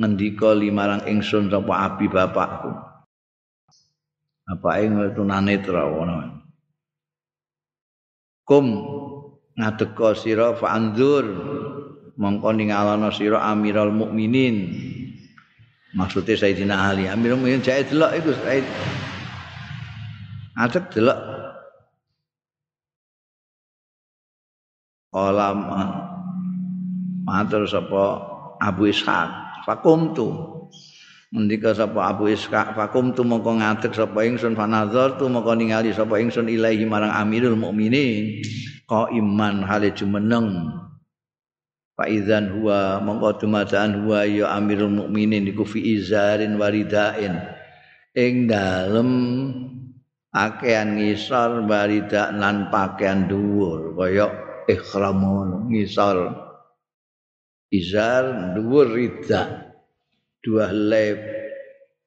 [0.00, 2.87] ngendika limarang ingsun sapa abi bapakku
[4.48, 6.40] bapake tunanetra ngono
[8.48, 8.66] kum
[9.60, 11.24] ngadeka sira fa anzur
[12.18, 14.88] mongko ningalana sira amiral mukminin.
[15.96, 17.08] Maksudnya Sayyidina Ali.
[17.08, 18.66] Amirul mukminin jae delok iku Said.
[20.58, 21.18] Ngadek delok.
[25.16, 25.58] Olam
[27.24, 28.04] matur sapa
[28.60, 29.64] Abu Ishaq.
[29.64, 30.28] Fakum tu
[31.28, 36.16] Mendika sapa Abu Ishaq fakum tu mongko ngadeg sapa ingsun fanazar tu mongko ningali sapa
[36.24, 38.40] ingsun ilahi marang Amirul Mukminin.
[38.88, 40.72] Qa iman hale jumeneng.
[41.92, 47.36] Fa idzan huwa mongko dumadaan huwa ya Amirul Mukminin iku fi izarin waridain.
[48.16, 49.10] Ing dalem
[50.32, 54.32] pakaian ngisor warida lan pakaian dhuwur kaya
[54.64, 55.20] ihram
[55.68, 56.32] ngisor.
[57.68, 59.67] Izar dhuwur rida
[60.48, 61.20] dua helai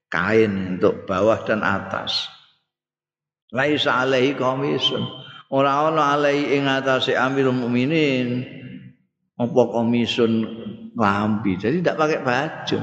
[0.10, 2.25] kain untuk bawah dan atas.
[3.54, 5.06] Laisa alaihi komisun.
[5.54, 8.41] Ora ana alaihi ing atase Amirul Mukminin
[9.38, 10.32] apa komisun
[10.97, 11.62] lambi.
[11.62, 12.80] Jadi tidak pakai baju.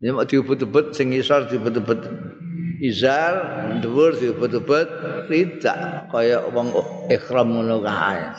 [0.00, 2.00] Dia mau diubut-ubut sing isor diubut-ubut
[2.80, 3.34] izar,
[3.84, 4.88] dhuwur diubut-ubut
[5.28, 6.72] tidak kaya wong
[7.12, 8.32] ihram ngono kae.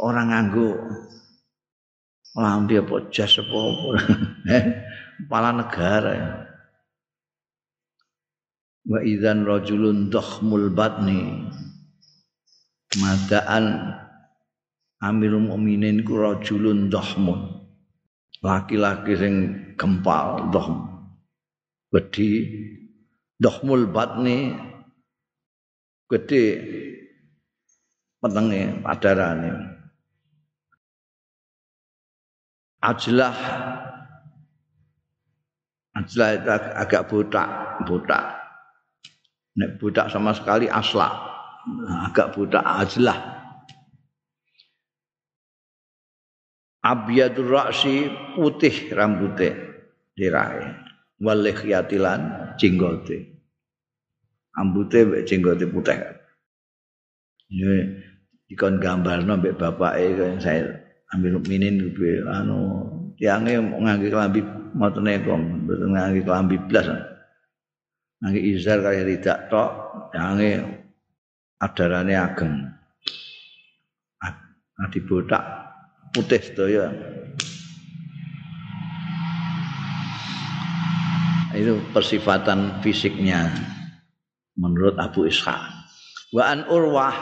[0.00, 0.72] Orang nganggo
[2.32, 3.60] lambe apa jas apa
[4.56, 4.64] eh,
[5.20, 6.12] kepala negara.
[6.12, 6.30] Ya.
[8.82, 11.46] wa idzan rajulun dakhmul batni.
[12.98, 13.96] Madaan
[15.00, 17.62] amirul mukminin ku rajulun dakhmun.
[18.42, 19.34] Laki-laki sing
[19.78, 21.06] gempal dahm
[21.94, 22.30] gede
[23.38, 24.56] dakhmul batni.
[26.10, 26.42] Gede
[28.20, 29.71] petenge padarane
[32.82, 33.36] ajlah.
[35.92, 37.48] Ajlah itu agak butak
[37.86, 38.24] butak.
[39.56, 41.08] Nek butak sama sekali asla.
[42.10, 43.18] Agak butak ajlah.
[46.82, 49.54] Abyadur ra'si putih rambutnya
[50.18, 50.74] dirahe
[51.22, 53.38] walih yatilan jenggote.
[54.50, 56.02] Rambutnya jenggote putih.
[57.54, 58.02] Ini
[58.50, 60.82] dikon gambar mbek bapake saya
[61.12, 62.88] ambil minin kuwi anu
[63.20, 66.88] tiange ngangge kelambi kok mboten ngangge kelambi blas.
[68.22, 69.70] Ngangge izar kaya ridak tok
[70.10, 70.64] tiange
[71.60, 72.54] adarane ageng.
[74.82, 75.44] Nah dibotak
[76.16, 76.90] putih sedaya.
[81.52, 83.52] Itu persifatan fisiknya
[84.56, 85.60] menurut Abu Ishaq.
[86.32, 87.12] Wa an urwah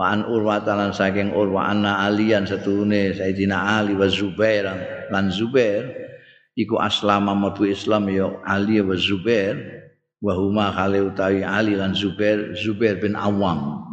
[0.00, 4.64] wa an urwa talan saking urwa anna alian setune Sayyidina Ali wa Zubair
[5.12, 5.92] lan Zubair
[6.56, 9.60] iku aslama mabu Islam ya Ali wa Zubair
[10.24, 13.84] wa huma khali utawi Ali lan Zubair Zubair bin Awam.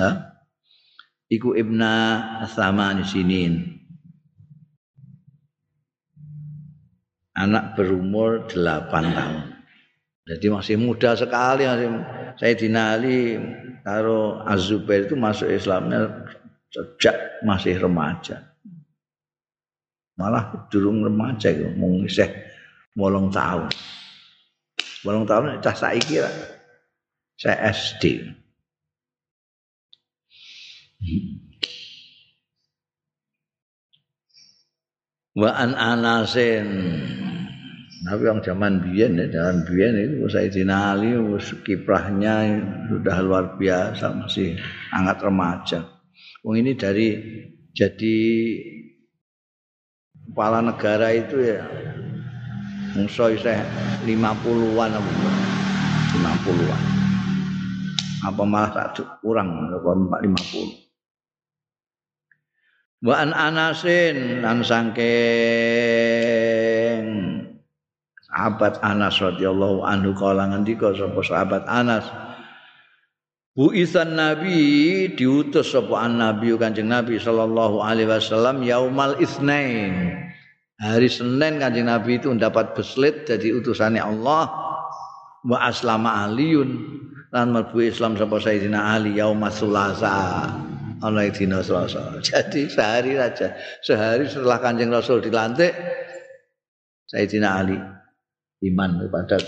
[0.00, 0.32] Ha?
[1.30, 1.92] iku ibna
[2.50, 3.78] Thamani sinin.
[7.36, 9.44] Anak berumur 8 tahun.
[10.28, 11.88] Jadi masih muda sekali masih
[12.38, 13.40] Sayyidina Ali
[13.82, 16.28] karo Az-Zubair itu masuk Islamnya
[16.70, 18.46] sejak masih remaja.
[20.14, 22.28] Malah durung remaja itu mung isih
[22.92, 23.72] 8 tahun.
[25.02, 26.34] 8 tahun cah saiki lah.
[27.40, 28.36] Saya SD.
[35.32, 36.68] Wa an anasin
[38.00, 41.12] tapi yang zaman biyen ya, zaman biyen itu Sayyidina Ali
[41.68, 42.56] kiprahnya
[42.88, 44.56] sudah luar biasa, masih
[44.88, 45.84] sangat remaja.
[46.40, 47.20] Wong ini dari
[47.76, 48.16] jadi
[50.32, 51.60] kepala negara itu ya
[52.96, 53.68] musuh saya
[54.08, 56.82] 50-an 50-an.
[58.20, 60.24] Apa malah satu kurang 50.
[63.00, 65.80] Wa an Anasin lan sangking
[68.30, 72.06] sahabat Anas radhiyallahu anhu kala ngendika sapa sahabat Anas
[73.58, 80.16] Bu isan Nabi diutus sapa Nabi Kanjeng Nabi sallallahu alaihi wasallam yaumal Itsnain.
[80.78, 84.48] Hari Senin Kanjeng Nabi itu mendapat beslit jadi utusannya Allah
[85.44, 86.78] wa aslama Aliun
[87.34, 90.46] lan mlebu Islam sapa Sayyidina Ali yaumas Sulasa.
[91.04, 92.16] Ana dina Selasa.
[92.32, 95.72] Jadi sehari saja, sehari setelah Kanjeng Rasul dilantik
[97.08, 97.99] Sayyidina Ali
[98.60, 99.40] iman kepada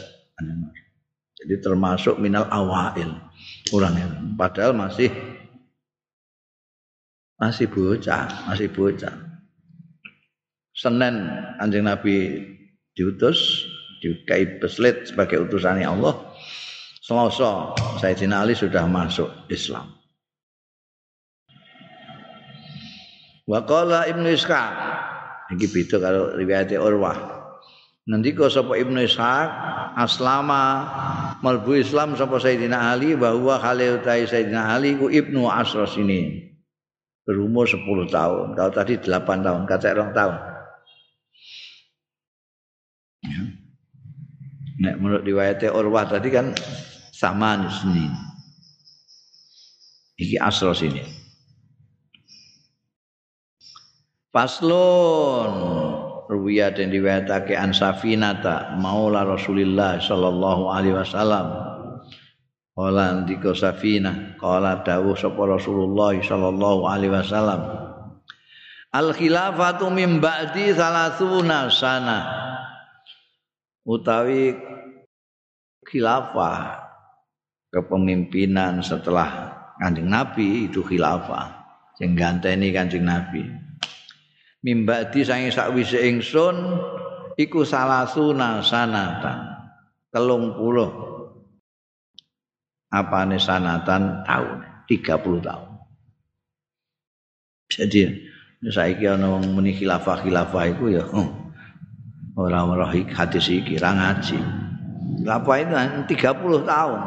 [1.42, 3.18] jadi termasuk minal awail.
[3.74, 5.10] Orang yang padahal masih
[7.34, 9.10] masih bocah masih bocah.
[10.72, 11.26] Senin
[11.58, 12.46] anjing Nabi
[12.94, 13.66] diutus
[14.00, 16.14] dikai beslit sebagai utusannya Allah.
[17.02, 19.90] Selasa Sayyidina Ali sudah masuk Islam.
[23.50, 24.70] Waqala Ibnu Ishaq
[25.58, 27.41] iki beda kalau riwayat Urwah
[28.02, 29.48] Ngendika sapa Ibnu Ishaq
[29.94, 30.90] aslama
[31.38, 36.50] malbu Islam sapa Sayyidina Ali bahwa Khalil Tai Sayyidina Ali ku Ibnu Asros ini
[37.22, 38.58] berumur 10 tahun.
[38.58, 40.36] Kalau tadi 8 tahun, kata orang tahun.
[43.22, 43.42] Ya.
[44.82, 46.50] Nek menurut riwayatnya Urwah tadi kan
[47.14, 48.10] sama sini.
[50.18, 51.06] Iki Asros ini.
[54.34, 55.81] Paslon
[56.32, 61.46] ruwiya dan diwetake an Safinata maula Rasulillah sallallahu alaihi wasallam.
[62.72, 67.60] Kala ndika Safina kala dawuh sapa Rasulullah sallallahu alaihi wasallam.
[68.96, 72.18] Al khilafatu min ba'di salasuna sana.
[73.84, 74.56] Utawi
[75.84, 76.80] khilafah
[77.68, 81.60] kepemimpinan setelah Kanjeng Nabi itu khilafah.
[82.00, 83.61] Sing ganteni Kanjeng Nabi
[84.62, 86.56] mimbadi sange sakwise ingsun
[87.36, 89.38] iku salasuna sanatan
[90.08, 91.10] telung puluh.
[92.92, 95.72] Apane sanatan tahun 30 tahun
[97.72, 98.20] jadi
[98.68, 101.28] saiki ana wong muni khilafah khilafah iku ya oh,
[102.36, 104.38] ora ora hadis iki ra ngaji.
[105.24, 105.72] Khilafah itu
[106.20, 107.00] 30 tahun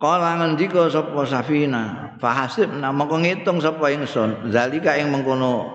[0.00, 5.68] Kala ngendika sapa Safina, fahasib nama kok ngitung sapa ingsun, zalika ing mengkono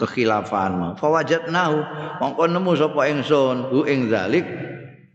[0.00, 0.96] kekhilafan.
[0.96, 1.76] Fawajadnahu
[2.24, 4.48] mongko nemu sapa ingsun hu ing zalik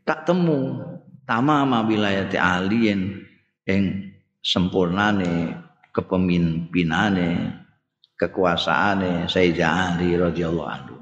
[0.06, 0.78] tak temu
[1.26, 3.26] tamama wilayati alien
[3.66, 4.14] ing
[4.46, 5.58] sempurnane
[5.90, 7.58] kepemimpinane
[8.14, 10.98] kekuasaane Sayyidina Ali radhiyallahu anhu.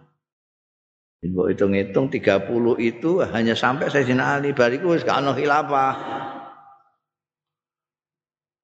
[1.20, 2.47] Ibu hitung-hitung 30
[2.80, 6.38] itu hanya sampai Sayyidina Ali bariku wis gak khilafah.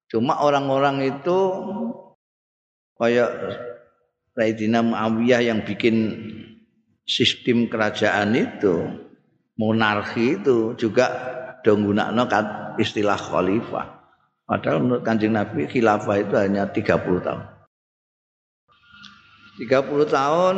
[0.06, 1.38] Cuma orang-orang itu
[2.96, 3.30] kayak
[4.36, 6.14] Sayyidina Muawiyah yang bikin
[7.06, 8.86] sistem kerajaan itu
[9.56, 11.08] monarki itu juga
[11.64, 12.28] dong gunakno
[12.78, 13.96] istilah khalifah.
[14.46, 16.86] Padahal menurut Kanjeng Nabi khilafah itu hanya 30
[17.18, 17.44] tahun.
[19.58, 20.56] 30 tahun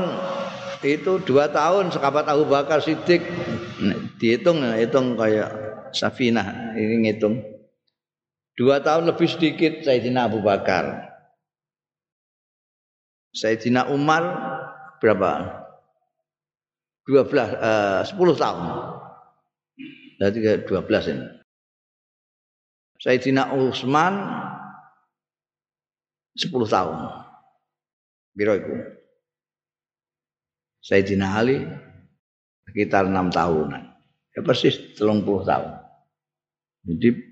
[0.84, 3.22] itu dua tahun sekabat Abu Bakar Siddiq
[4.18, 5.50] dihitung hitung kayak
[5.94, 7.40] Safinah ini ngitung
[8.58, 11.14] Dua tahun lebih sedikit Sayyidina Abu Bakar.
[13.30, 14.26] Sayyidina Umar
[14.98, 15.62] berapa?
[17.06, 18.66] 12 uh, 10 tahun.
[20.18, 21.26] Berarti 12 ini.
[22.98, 24.26] Sayyidina Utsman
[26.34, 26.98] 10 tahun.
[28.34, 28.74] Biro itu.
[30.82, 31.62] Sayyidina Ali
[32.66, 33.82] sekitar 6 tahunan.
[34.34, 35.70] Ya persis 30 tahun.
[36.90, 37.27] Jadi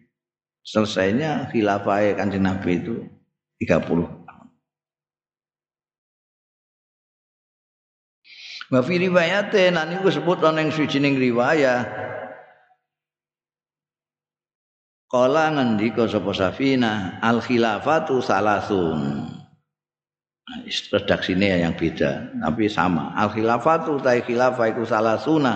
[0.66, 3.06] selesainya khilafah kanjeng Nabi itu
[3.62, 4.48] 30 tahun.
[8.66, 11.86] Wa fi riwayate nan iku sebut ana ing sujining riwayat
[15.06, 19.30] Kala ngendika sapa Safina al khilafatu salasun.
[20.46, 23.14] Nah, redaksine yang beda, tapi sama.
[23.14, 25.54] Al khilafatu ta khilafah iku salasuna.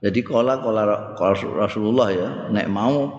[0.00, 1.14] Jadi kala kala
[1.60, 3.12] Rasulullah ya nek mau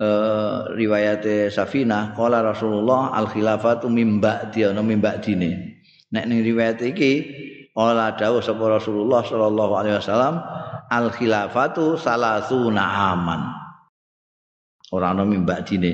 [0.00, 5.84] eh, riwayat Safina kala Rasulullah al khilafatu mimba dia no mimba dine.
[6.10, 7.12] Nek ning riwayat iki
[7.76, 10.40] kala dawuh sapa Rasulullah sallallahu alaihi wasallam
[10.88, 13.60] al khilafatu salasuna aman.
[14.90, 15.92] orang ana mimbak dine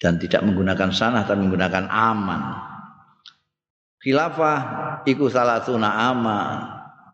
[0.00, 2.42] dan tidak menggunakan sanah tapi menggunakan aman
[4.00, 4.58] khilafah
[5.04, 6.38] iku salah suna ama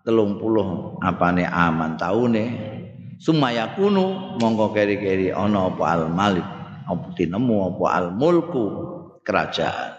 [0.06, 2.76] telung puluh apane aman taune
[3.20, 6.46] sumaya kunu mongko keri-keri ana apa al malik
[6.86, 8.64] apa tinemu apa al mulku
[9.26, 9.98] kerajaan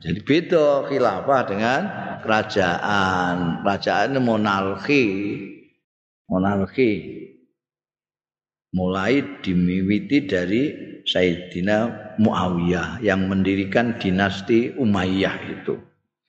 [0.00, 1.80] jadi beda khilafah dengan
[2.24, 5.04] kerajaan kerajaan monarki
[6.30, 6.92] monarki
[8.70, 10.62] mulai dimiwiti dari
[11.02, 11.78] Sayyidina
[12.22, 15.74] Muawiyah yang mendirikan dinasti Umayyah itu.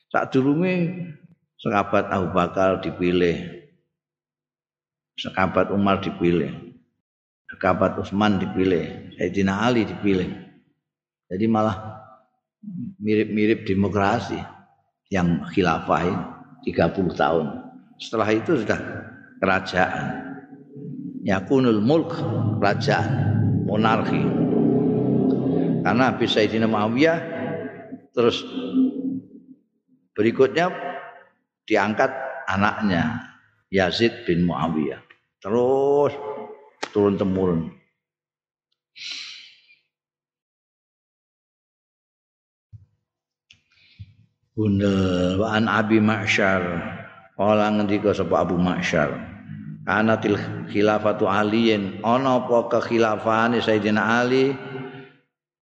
[0.09, 1.05] Saat durunge
[1.61, 3.60] sekabat Abu Bakar dipilih.
[5.19, 6.71] Sekabat Umar dipilih.
[7.51, 10.31] Sekabat Utsman dipilih, Sayyidina Ali dipilih.
[11.27, 11.99] Jadi malah
[12.99, 14.39] mirip-mirip demokrasi
[15.11, 16.07] yang khilafah
[16.63, 17.45] 30 tahun.
[17.99, 18.79] Setelah itu sudah
[19.43, 20.05] kerajaan
[21.25, 22.17] yakunul mulk
[22.61, 23.05] raja
[23.65, 24.21] monarki
[25.81, 27.19] karena Habis Sayyidina Muawiyah
[28.13, 28.41] terus
[30.13, 30.69] berikutnya
[31.65, 32.11] diangkat
[32.49, 33.30] anaknya
[33.71, 34.99] Yazid bin Muawiyah.
[35.39, 36.11] Terus
[36.91, 37.71] turun temurun.
[44.51, 46.61] Bunda wa an Abi Ma'syar.
[47.39, 49.15] Kala ngendika sapa Abu Ma'syar.
[49.87, 50.35] Anatil
[50.67, 52.03] khilafatu aliyin.
[52.03, 54.51] Ana apa kekhilafane Sayyidina Ali?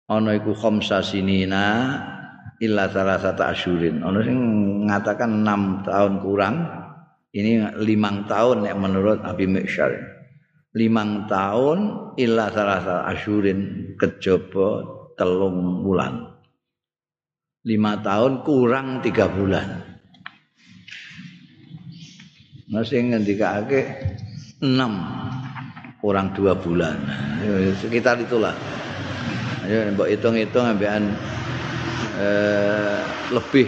[0.05, 1.97] Ana iku khamsa sinina
[2.61, 4.05] illa satu asyurin.
[4.05, 4.37] Ana sing
[4.85, 6.84] mengatakan enam tahun kurang
[7.35, 9.91] ini limang tahun ya menurut Abi Miksyar.
[10.75, 11.79] Limang tahun
[12.15, 13.59] illa salah satu asyurin
[13.99, 14.87] kejaba
[15.19, 16.31] telung bulan.
[17.67, 19.83] Lima tahun kurang tiga bulan.
[22.71, 23.83] Masih ngendikake
[24.63, 24.99] enam
[25.99, 26.95] kurang dua bulan.
[27.83, 28.55] Sekitar itulah.
[29.67, 31.09] Ayo mbok hitung-hitung ambekan
[32.21, 33.01] eh,
[33.33, 33.65] lebih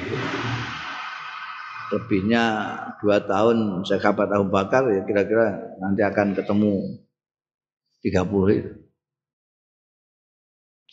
[1.93, 2.43] lebihnya
[2.99, 6.73] dua tahun sahabat Abu Bakar ya kira-kira nanti akan ketemu
[8.03, 8.71] 30 itu.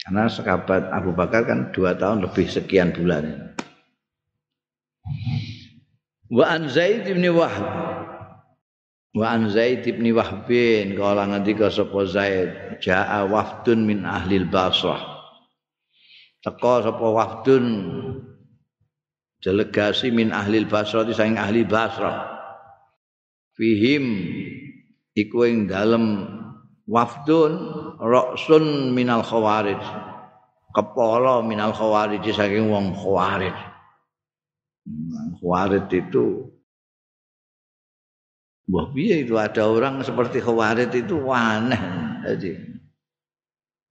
[0.05, 3.57] Karena sahabat Abu Bakar kan dua tahun lebih sekian bulan.
[6.29, 7.95] Wa an Zaid bin Wahab
[9.15, 12.83] Wa an Zaid bin Wahbin kala ngendika sapa Zaid.
[12.83, 14.99] Jaa wafdun min ahli Basrah.
[16.43, 17.65] Teka sapa wafdun
[19.45, 22.33] delegasi min ahli Basrah saking ahli Basrah.
[23.55, 24.05] Fihim
[25.13, 26.25] iku ing dalem
[26.89, 27.53] wafdun
[28.01, 29.79] ra'sun minal khawarij.
[30.73, 33.55] Kepala minal khawarij saking wong khawarij.
[35.39, 36.51] Khawarij itu
[38.65, 41.77] Wah piye itu ada orang seperti Khawarid itu aneh.
[42.25, 42.57] Jadi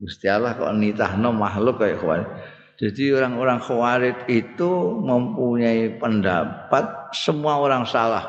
[0.02, 2.30] Gusti Allah kok nitahno makhluk kayak Khawarid.
[2.74, 8.24] Jadi orang-orang Khawarid itu mempunyai pendapat semua orang salah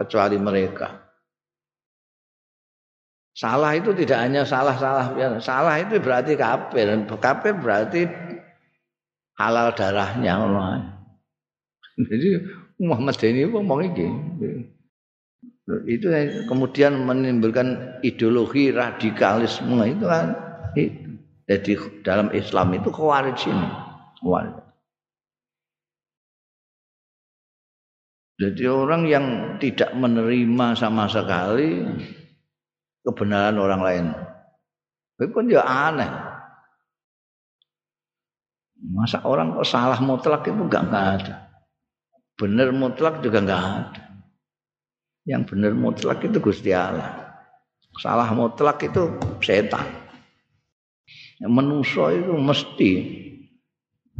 [0.00, 1.04] kecuali mereka.
[3.36, 6.88] Salah itu tidak hanya salah-salah salah itu berarti kafir.
[7.20, 8.00] Kafir berarti
[9.36, 10.96] halal darahnya Allah.
[12.00, 12.40] Jadi
[12.80, 14.08] Muhammad ini ngomong iki
[15.86, 16.10] itu
[16.50, 20.34] kemudian menimbulkan ideologi radikalisme itu kan
[21.46, 21.72] jadi
[22.02, 23.68] dalam Islam itu khawarij ini
[24.20, 24.56] khawarij.
[28.40, 29.26] jadi orang yang
[29.60, 31.84] tidak menerima sama sekali
[33.04, 34.06] kebenaran orang lain
[35.20, 36.12] itu kan ya aneh
[38.80, 41.36] masa orang kok salah mutlak itu enggak, enggak ada
[42.36, 44.10] benar mutlak juga enggak ada
[45.28, 47.36] yang benar mutlak itu Gusti Allah.
[48.00, 49.12] Salah mutlak itu
[49.44, 49.84] setan.
[51.40, 52.90] Yang menuso itu mesti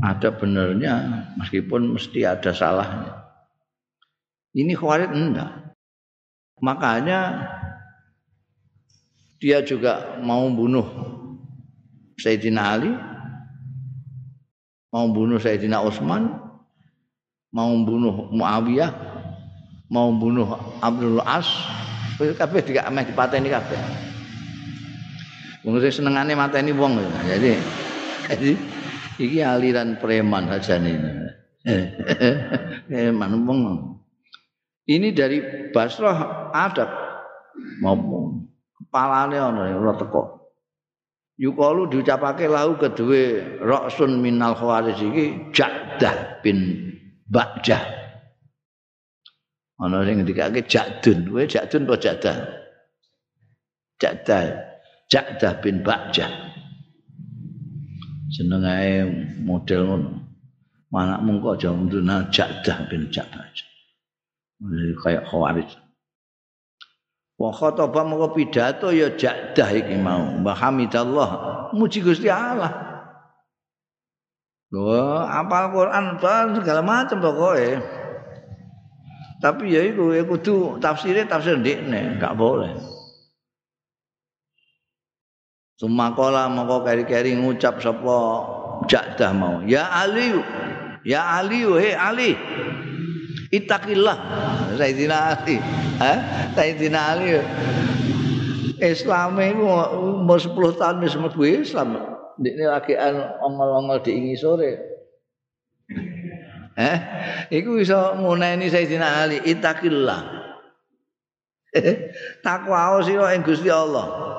[0.00, 3.20] ada benernya meskipun mesti ada salahnya.
[4.56, 5.76] Ini khawatir enggak.
[6.60, 7.48] Makanya
[9.40, 10.84] dia juga mau bunuh
[12.20, 12.92] Sayyidina Ali,
[14.92, 16.28] mau bunuh Sayyidina Utsman,
[17.48, 18.92] mau bunuh Muawiyah,
[19.88, 21.48] mau bunuh Abdul As,
[22.20, 23.80] kabeh tidak ameh dipateni kabeh.
[25.64, 26.96] Wong sing senengane mateni wong.
[27.24, 27.56] Jadi
[28.28, 28.52] jadi
[29.20, 30.96] iki aliran preman saja ini.
[32.88, 33.60] Preman wong.
[34.88, 35.38] Ini dari
[35.70, 36.88] Basrah ada
[37.84, 40.40] maupun kepalane ana ora teko.
[41.40, 45.24] Yukalu diucapake lahu kedue Roksun minal khawarij iki
[45.56, 46.90] Ja'dah bin
[47.30, 47.80] Ba'jah.
[49.80, 52.36] Ana sing ngendikake Ja'dun, kowe Ja'dun apa Ja'dah?
[53.96, 54.44] Ja'dah.
[55.08, 56.49] Ja'dah bin Ba'jah.
[58.30, 59.04] Seneng ae
[59.42, 60.10] model ngono.
[60.90, 63.46] Mana mungko aja munduna Ja'dah bin Ja'dah.
[65.02, 65.70] Kayak khawarij.
[67.40, 71.30] wa khataba moko pidato ya jakdah iki mau Mbah Hamidallah
[71.72, 72.92] muji Gusti Allah
[74.70, 77.82] Wah, apal Quran ban segala macam pokoke.
[79.42, 82.70] Tapi ya iku ya kudu tafsirnya tafsir ndekne, enggak boleh.
[85.80, 88.18] Sumakola moko keri-keri ngucap sapa
[88.84, 89.64] jakdah mau.
[89.64, 90.36] Ya Ali,
[91.08, 92.36] ya Ali, he Ali.
[93.48, 94.18] Itakillah
[94.76, 95.56] Sayyidina Ali
[95.98, 96.18] eh?
[96.52, 97.40] Sayyidina Ali
[98.78, 99.64] Islam itu
[99.96, 101.96] umur 10 tahun wis mlebu Islam.
[102.36, 102.94] Ini lagi
[103.40, 104.70] ongol-ongol diingi sore.
[106.76, 106.98] Eh,
[107.56, 110.44] iku bisa nguneni Sayyidina Ali itakillah.
[112.44, 114.29] Takwa sira ing Gusti Allah.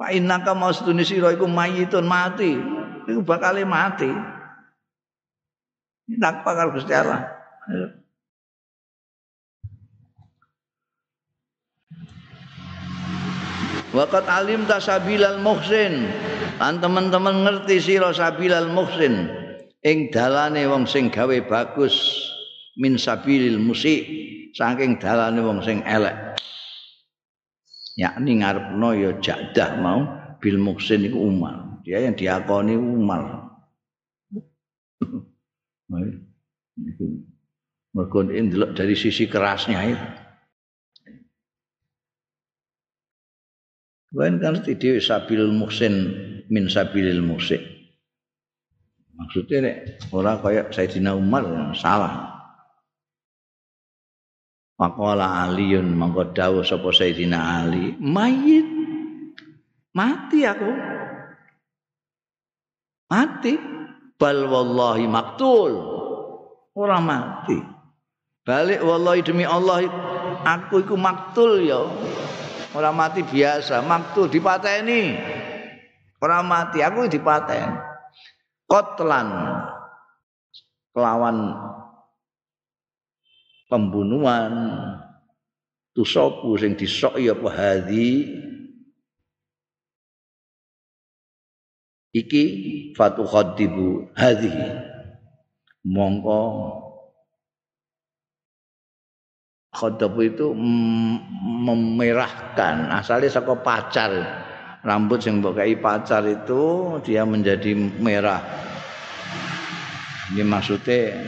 [0.00, 2.56] Fa innaka mastuni sira iku mayitun mati.
[3.04, 4.08] Iku bakal mati.
[6.16, 7.28] Takwa karo Gusti Allah.
[13.92, 16.08] Waqat alim tasabilal muhsin.
[16.56, 19.28] Lan teman-teman ngerti sira sabilal muhsin
[19.80, 21.96] ing dalane wong sing gawe bagus
[22.76, 24.04] min sabilil musik
[24.52, 26.16] saking dalane wong sing elek.
[28.00, 30.00] Yakni ngarepno ya jadah mau
[30.40, 31.84] bil muhsin iku Umar.
[31.84, 33.52] Dia yang diakoni Umar.
[37.92, 38.20] Mergo
[38.72, 40.06] dari sisi kerasnya itu.
[44.16, 45.94] Wan kan dhewe sabilul muhsin
[46.48, 47.60] min sabilil musik.
[49.14, 49.76] Maksudnya nek
[50.16, 51.44] ora kaya Sayyidina Umar
[51.76, 52.39] salah.
[54.80, 58.64] Maqala Aliun mangko dawuh sapa Sayyidina Ali, mayit.
[59.92, 60.70] Mati aku.
[63.12, 63.60] Mati.
[64.16, 65.72] Bal wallahi maktul.
[66.72, 67.60] Ora mati.
[68.40, 69.84] Balik wallahi demi Allah
[70.48, 71.84] aku iku maktul ya.
[72.72, 75.18] Orang mati biasa, maktul dipateni.
[76.22, 77.74] Orang mati, aku dipateni.
[78.70, 79.28] Kotlan
[80.94, 81.58] kelawan
[83.70, 84.52] pembunuhan
[85.94, 88.26] tusopu sing disok ya hadi.
[92.10, 92.44] Iki
[92.98, 94.66] fatu khadibu hadhihi
[95.86, 96.42] mongko
[99.70, 100.50] Khodop itu
[101.62, 104.10] memerahkan asalnya saka pacar.
[104.82, 108.42] Rambut yang mbok pacar itu dia menjadi merah.
[110.34, 111.22] Ini maksudnya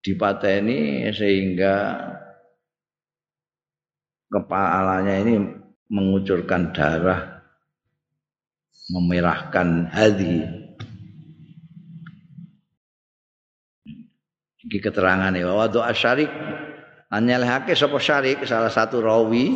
[0.00, 1.96] dipateni sehingga
[4.32, 5.34] kepalanya ini
[5.90, 7.42] mengucurkan darah
[8.90, 10.42] memerahkan hati.
[14.60, 16.30] Iki keterangane wa doa syarik
[17.10, 18.44] anyalhake sapa syarik?
[18.46, 19.50] Salah satu rawi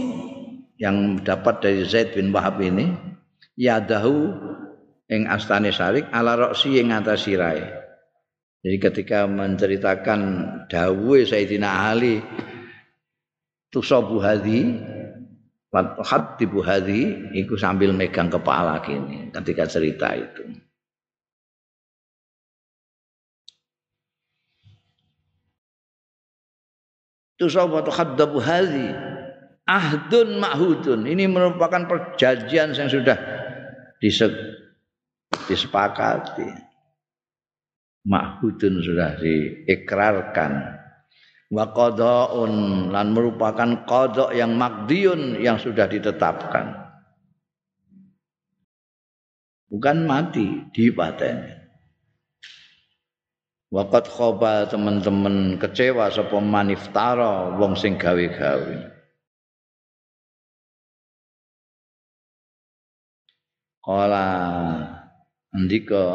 [0.81, 2.95] yang dapat dari Zaid bin Wahab ini.
[3.55, 4.35] Yadahu
[5.07, 7.84] ing astane syarik ala roksi ing atas sirai
[8.65, 10.21] jadi ketika menceritakan
[10.73, 12.25] dawuhe Sayyidina Ali
[13.69, 14.81] tusabu hadi
[16.01, 20.49] hatibu hadi iku sambil megang kepala gini ketika cerita itu.
[27.37, 28.97] Tusawwatu khaddabu hadhi
[29.69, 31.05] ahdun ma'hudun.
[31.05, 33.21] Ini merupakan perjanjian yang sudah
[35.45, 36.74] disepakati
[38.05, 40.53] ma'hudun sudah diikrarkan.
[41.53, 42.53] Wa qada'un
[42.93, 46.73] lan merupakan qada' yang makdiun yang sudah ditetapkan.
[49.69, 51.65] Bukan mati dipateni
[53.75, 58.95] Wakat khoba teman-teman kecewa sapa maniftara wong sing gawe-gawe.
[63.83, 64.29] Kala
[65.51, 66.07] ndika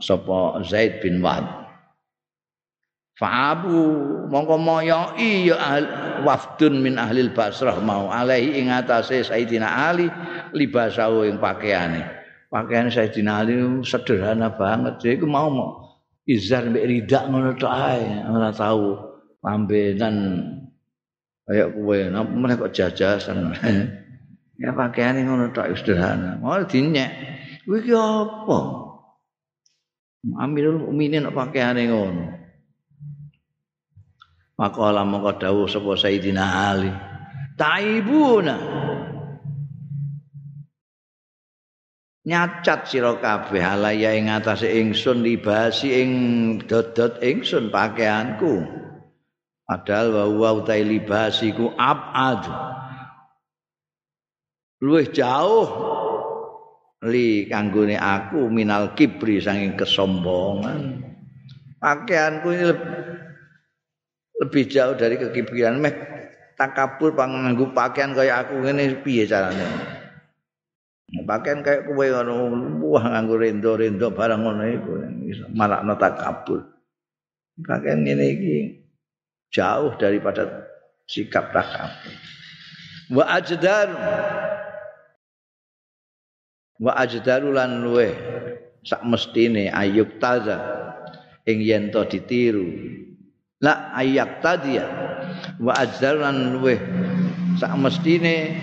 [0.00, 1.60] sapa Zaid bin Wahab
[3.20, 3.84] Fa'abu
[4.32, 5.76] mongko moyoi ya
[6.24, 10.08] wafdun min ahli Basrah mau alaihi ing atase Sayyidina Ali
[10.56, 12.00] libasau ing pakaiane.
[12.48, 15.04] Pakaian Sayyidina Ali sederhana banget.
[15.04, 18.96] Jadi mau mau izar mbek ridak ngono tok ae, ora tau
[19.44, 20.40] pambenan
[21.44, 23.52] kayak kowe napa meneh kok jajasan.
[24.64, 26.40] ya pakaiane ngono tok sederhana.
[26.40, 27.12] Mau dinyek.
[27.68, 28.89] Kuwi apa?
[30.20, 32.26] Amirul Mukminin pakaiane ngono.
[34.60, 36.92] Maqala mongko dawuh sapa Sayyidina Ali.
[37.56, 38.56] Taibuna.
[42.20, 46.10] Nyacat sira kabeh alaya ing atase ingsun libasi ing
[46.68, 48.60] dodot ingsun pakaianku.
[49.64, 52.44] Padahal wa wa utai libasiku abad.
[54.84, 55.89] Luwih jauh
[57.08, 61.06] li kanggone aku minal kibri saking kesombongan.
[61.80, 62.64] Pakaianku ini
[64.40, 65.94] lebih jauh dari kekibiran meh
[66.60, 69.64] takabur panganggo pakaian kaya aku ngene piye carane?
[71.24, 72.34] Pakaian kaya kowe ngono
[72.84, 74.92] wah nganggo rendo-rendo barang ngono iku
[75.56, 76.80] marakno takabur
[77.64, 78.56] pakaian ngene iki
[79.52, 80.46] jauh daripada
[81.06, 82.14] sikap takabur
[83.10, 83.88] wa ajdar
[86.80, 88.08] wa ajdaru lan luwe
[88.84, 90.58] sak mestine ayub taza.
[91.48, 92.68] Ing yen to ditiru.
[93.60, 94.86] La ayak tadi ya.
[95.60, 96.80] Wa ajdaran luweh.
[97.60, 98.56] Sak mestine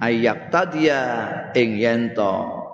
[0.00, 1.00] ayak tadi ya.
[1.56, 2.64] Ing yento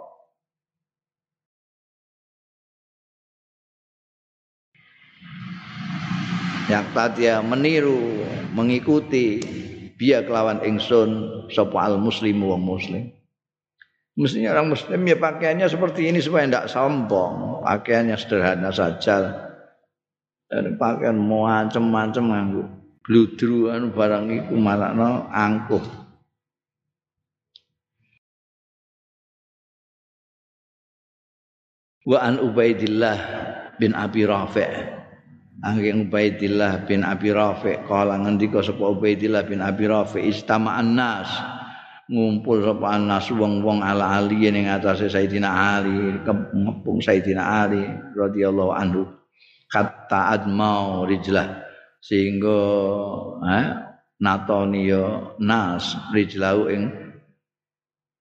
[6.71, 8.23] yak tadi ya meniru
[8.55, 9.43] mengikuti
[9.99, 13.13] biya kelawan ingsun sapa al muslimu wong muslim
[14.19, 17.65] mestinya orang muslim ya pakaiannya seperti ini supaya tidak sombong.
[17.65, 19.49] Pakaiannya sederhana saja.
[20.53, 22.65] Dan pakaian macam-macam nganggo
[23.03, 25.85] bludru anu barang iku malakno angkuh.
[32.03, 33.19] Wa an ubaidillah
[33.79, 35.03] bin abi rafi'
[35.63, 41.31] Angin Ubaidillah bin Abi Rafi' kala ngendika sapa Ubaidillah bin Abi Rafi' istama'an nas
[42.11, 47.83] ngumpul sapa anas wong-wong ala ali ning atase Sayyidina Ali ngepung Sayyidina Ali
[48.19, 49.07] radhiyallahu anhu.
[49.71, 51.65] Kata admau rijlah
[52.03, 52.59] sehingga
[53.47, 53.67] eh,
[54.21, 56.83] natoni yo nas rijlahu ing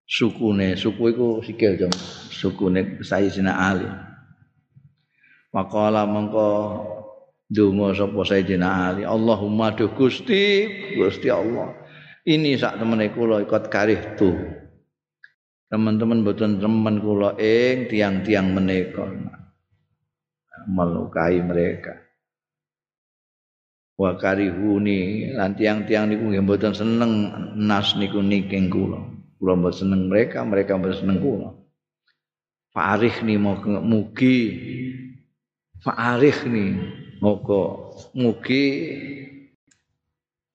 [0.06, 0.78] sukune.
[0.78, 1.92] Suku iku sikil jam
[2.30, 3.90] sukune Sayyidina Ali.
[5.52, 6.48] Maqala mengko
[7.52, 10.64] donga sapa Sayyidina Ali Allahumma do Gusti
[10.96, 11.81] Gusti Allah
[12.26, 14.36] ini sak temene kula ikut karih tuh
[15.72, 19.08] teman-teman boten teman kula ing tiang-tiang menika
[20.68, 21.98] melukai mereka.
[23.98, 27.12] Wa karihuni lan tiang-tiang niku nggih mboten seneng
[27.58, 28.98] nas niku niking kula.
[29.38, 31.50] Kula mboten seneng mereka, mereka mboten seneng kula.
[32.72, 34.38] Fa'arif ni mugi
[35.82, 36.78] Fa'arif ni
[37.20, 38.64] moga mugi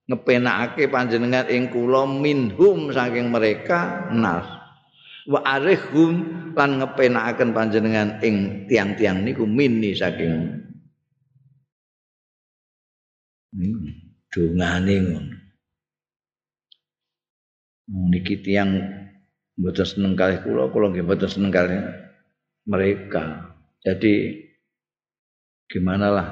[0.07, 4.47] ngepenakake panjenengan ing kula minhum saking mereka nas
[5.27, 6.23] wa arihum
[6.55, 10.63] lan ngepenakaken panjenengan ing tiang-tiang niku mini saking
[14.31, 15.35] dongane ngono.
[17.87, 18.69] Niki tiang
[19.55, 21.81] mboten seneng kalih kula kula nggih mboten seneng kalih
[22.67, 23.55] mereka.
[23.81, 24.43] Jadi
[25.71, 26.27] gimana lah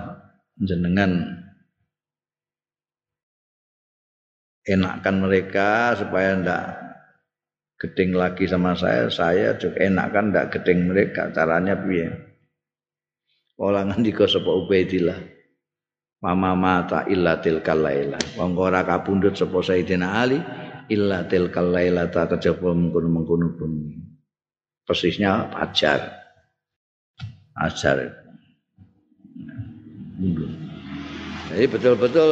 [0.59, 1.45] jenengan
[4.66, 6.63] enakkan mereka supaya ndak
[7.78, 11.30] gedeng lagi sama saya, saya juga enak kan ndak gedeng mereka.
[11.30, 12.09] Caranya piye?
[13.55, 15.16] Kala ngendika sapa Ubaidillah.
[16.20, 18.18] Mama mata illa tilkal laila.
[18.36, 20.41] Wong ora kapundhut sapa Sayyidina Ali
[20.89, 23.95] illa tilkal laila ta kejaba mengkono-mengkono bumi.
[24.84, 26.26] Persisnya pajar.
[27.55, 28.11] Ajar.
[31.51, 32.30] Jadi betul-betul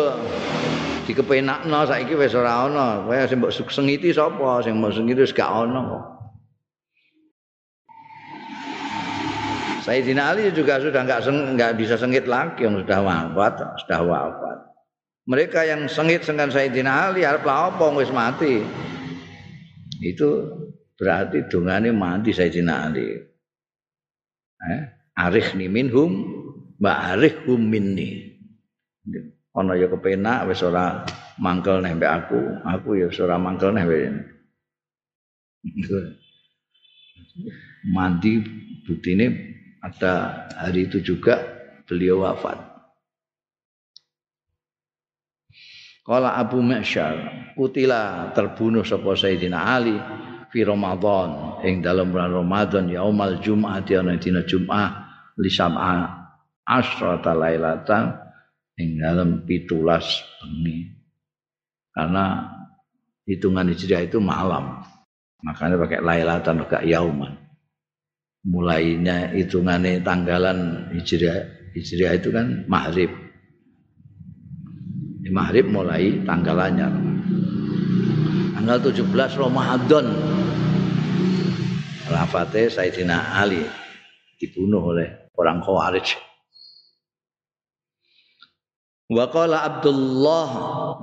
[1.08, 3.04] dikepenakno saiki wis ora ana.
[3.04, 4.64] Kowe sing mbok sengiti sapa?
[4.64, 6.04] Sing mbok sengiti wis gak ana kok.
[9.84, 14.58] Sayyidina Ali juga sudah enggak enggak bisa sengit lagi yang sudah wafat, sudah wafat.
[15.28, 18.64] Mereka yang sengit dengan Sayyidina Ali arep apa wis mati.
[19.99, 20.56] Itu
[20.95, 23.12] berarti dongane mati Sayyidina Ali.
[24.64, 24.82] Eh,
[25.20, 26.12] arihni minhum
[26.80, 28.39] wa arihhum minni.
[29.54, 31.06] Ana ya kepenak wis ora
[31.38, 32.41] mangkel neh mbek aku.
[32.66, 33.86] Aku ya wis ora mangkel neh
[37.93, 38.43] mandi
[38.84, 39.28] buktine
[39.84, 41.39] ada hari itu juga
[41.88, 42.74] beliau wafat.
[46.04, 47.16] Kala Abu Ma'syar,
[47.56, 49.95] kutila terbunuh sapa Sayyidina Ali
[50.51, 51.64] fi Ramadan.
[51.64, 54.91] Ing dalam bulan Ramadan yaumal Jumat ana dina Jumat
[55.39, 56.28] li sab'a
[56.68, 58.22] asrata lailatan
[58.78, 60.89] ing dalam pitulas bengi.
[61.93, 62.49] Karena
[63.30, 64.82] hitungan Hijriah itu malam.
[65.43, 67.38] Makanya pakai lailatan enggak yauman.
[68.43, 73.09] Mulainya hitungannya tanggalan Hijriah Hijriah itu kan maghrib.
[75.24, 76.88] Di maghrib mulai tanggalannya.
[78.53, 79.09] Tanggal 17
[79.39, 80.05] Ramadan.
[82.03, 83.63] Rafate Sayyidina Ali
[84.38, 86.32] dibunuh oleh orang Khawarij.
[89.14, 90.49] Wa qala Abdullah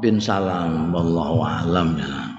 [0.02, 2.29] bin Salam wallahu alam ya.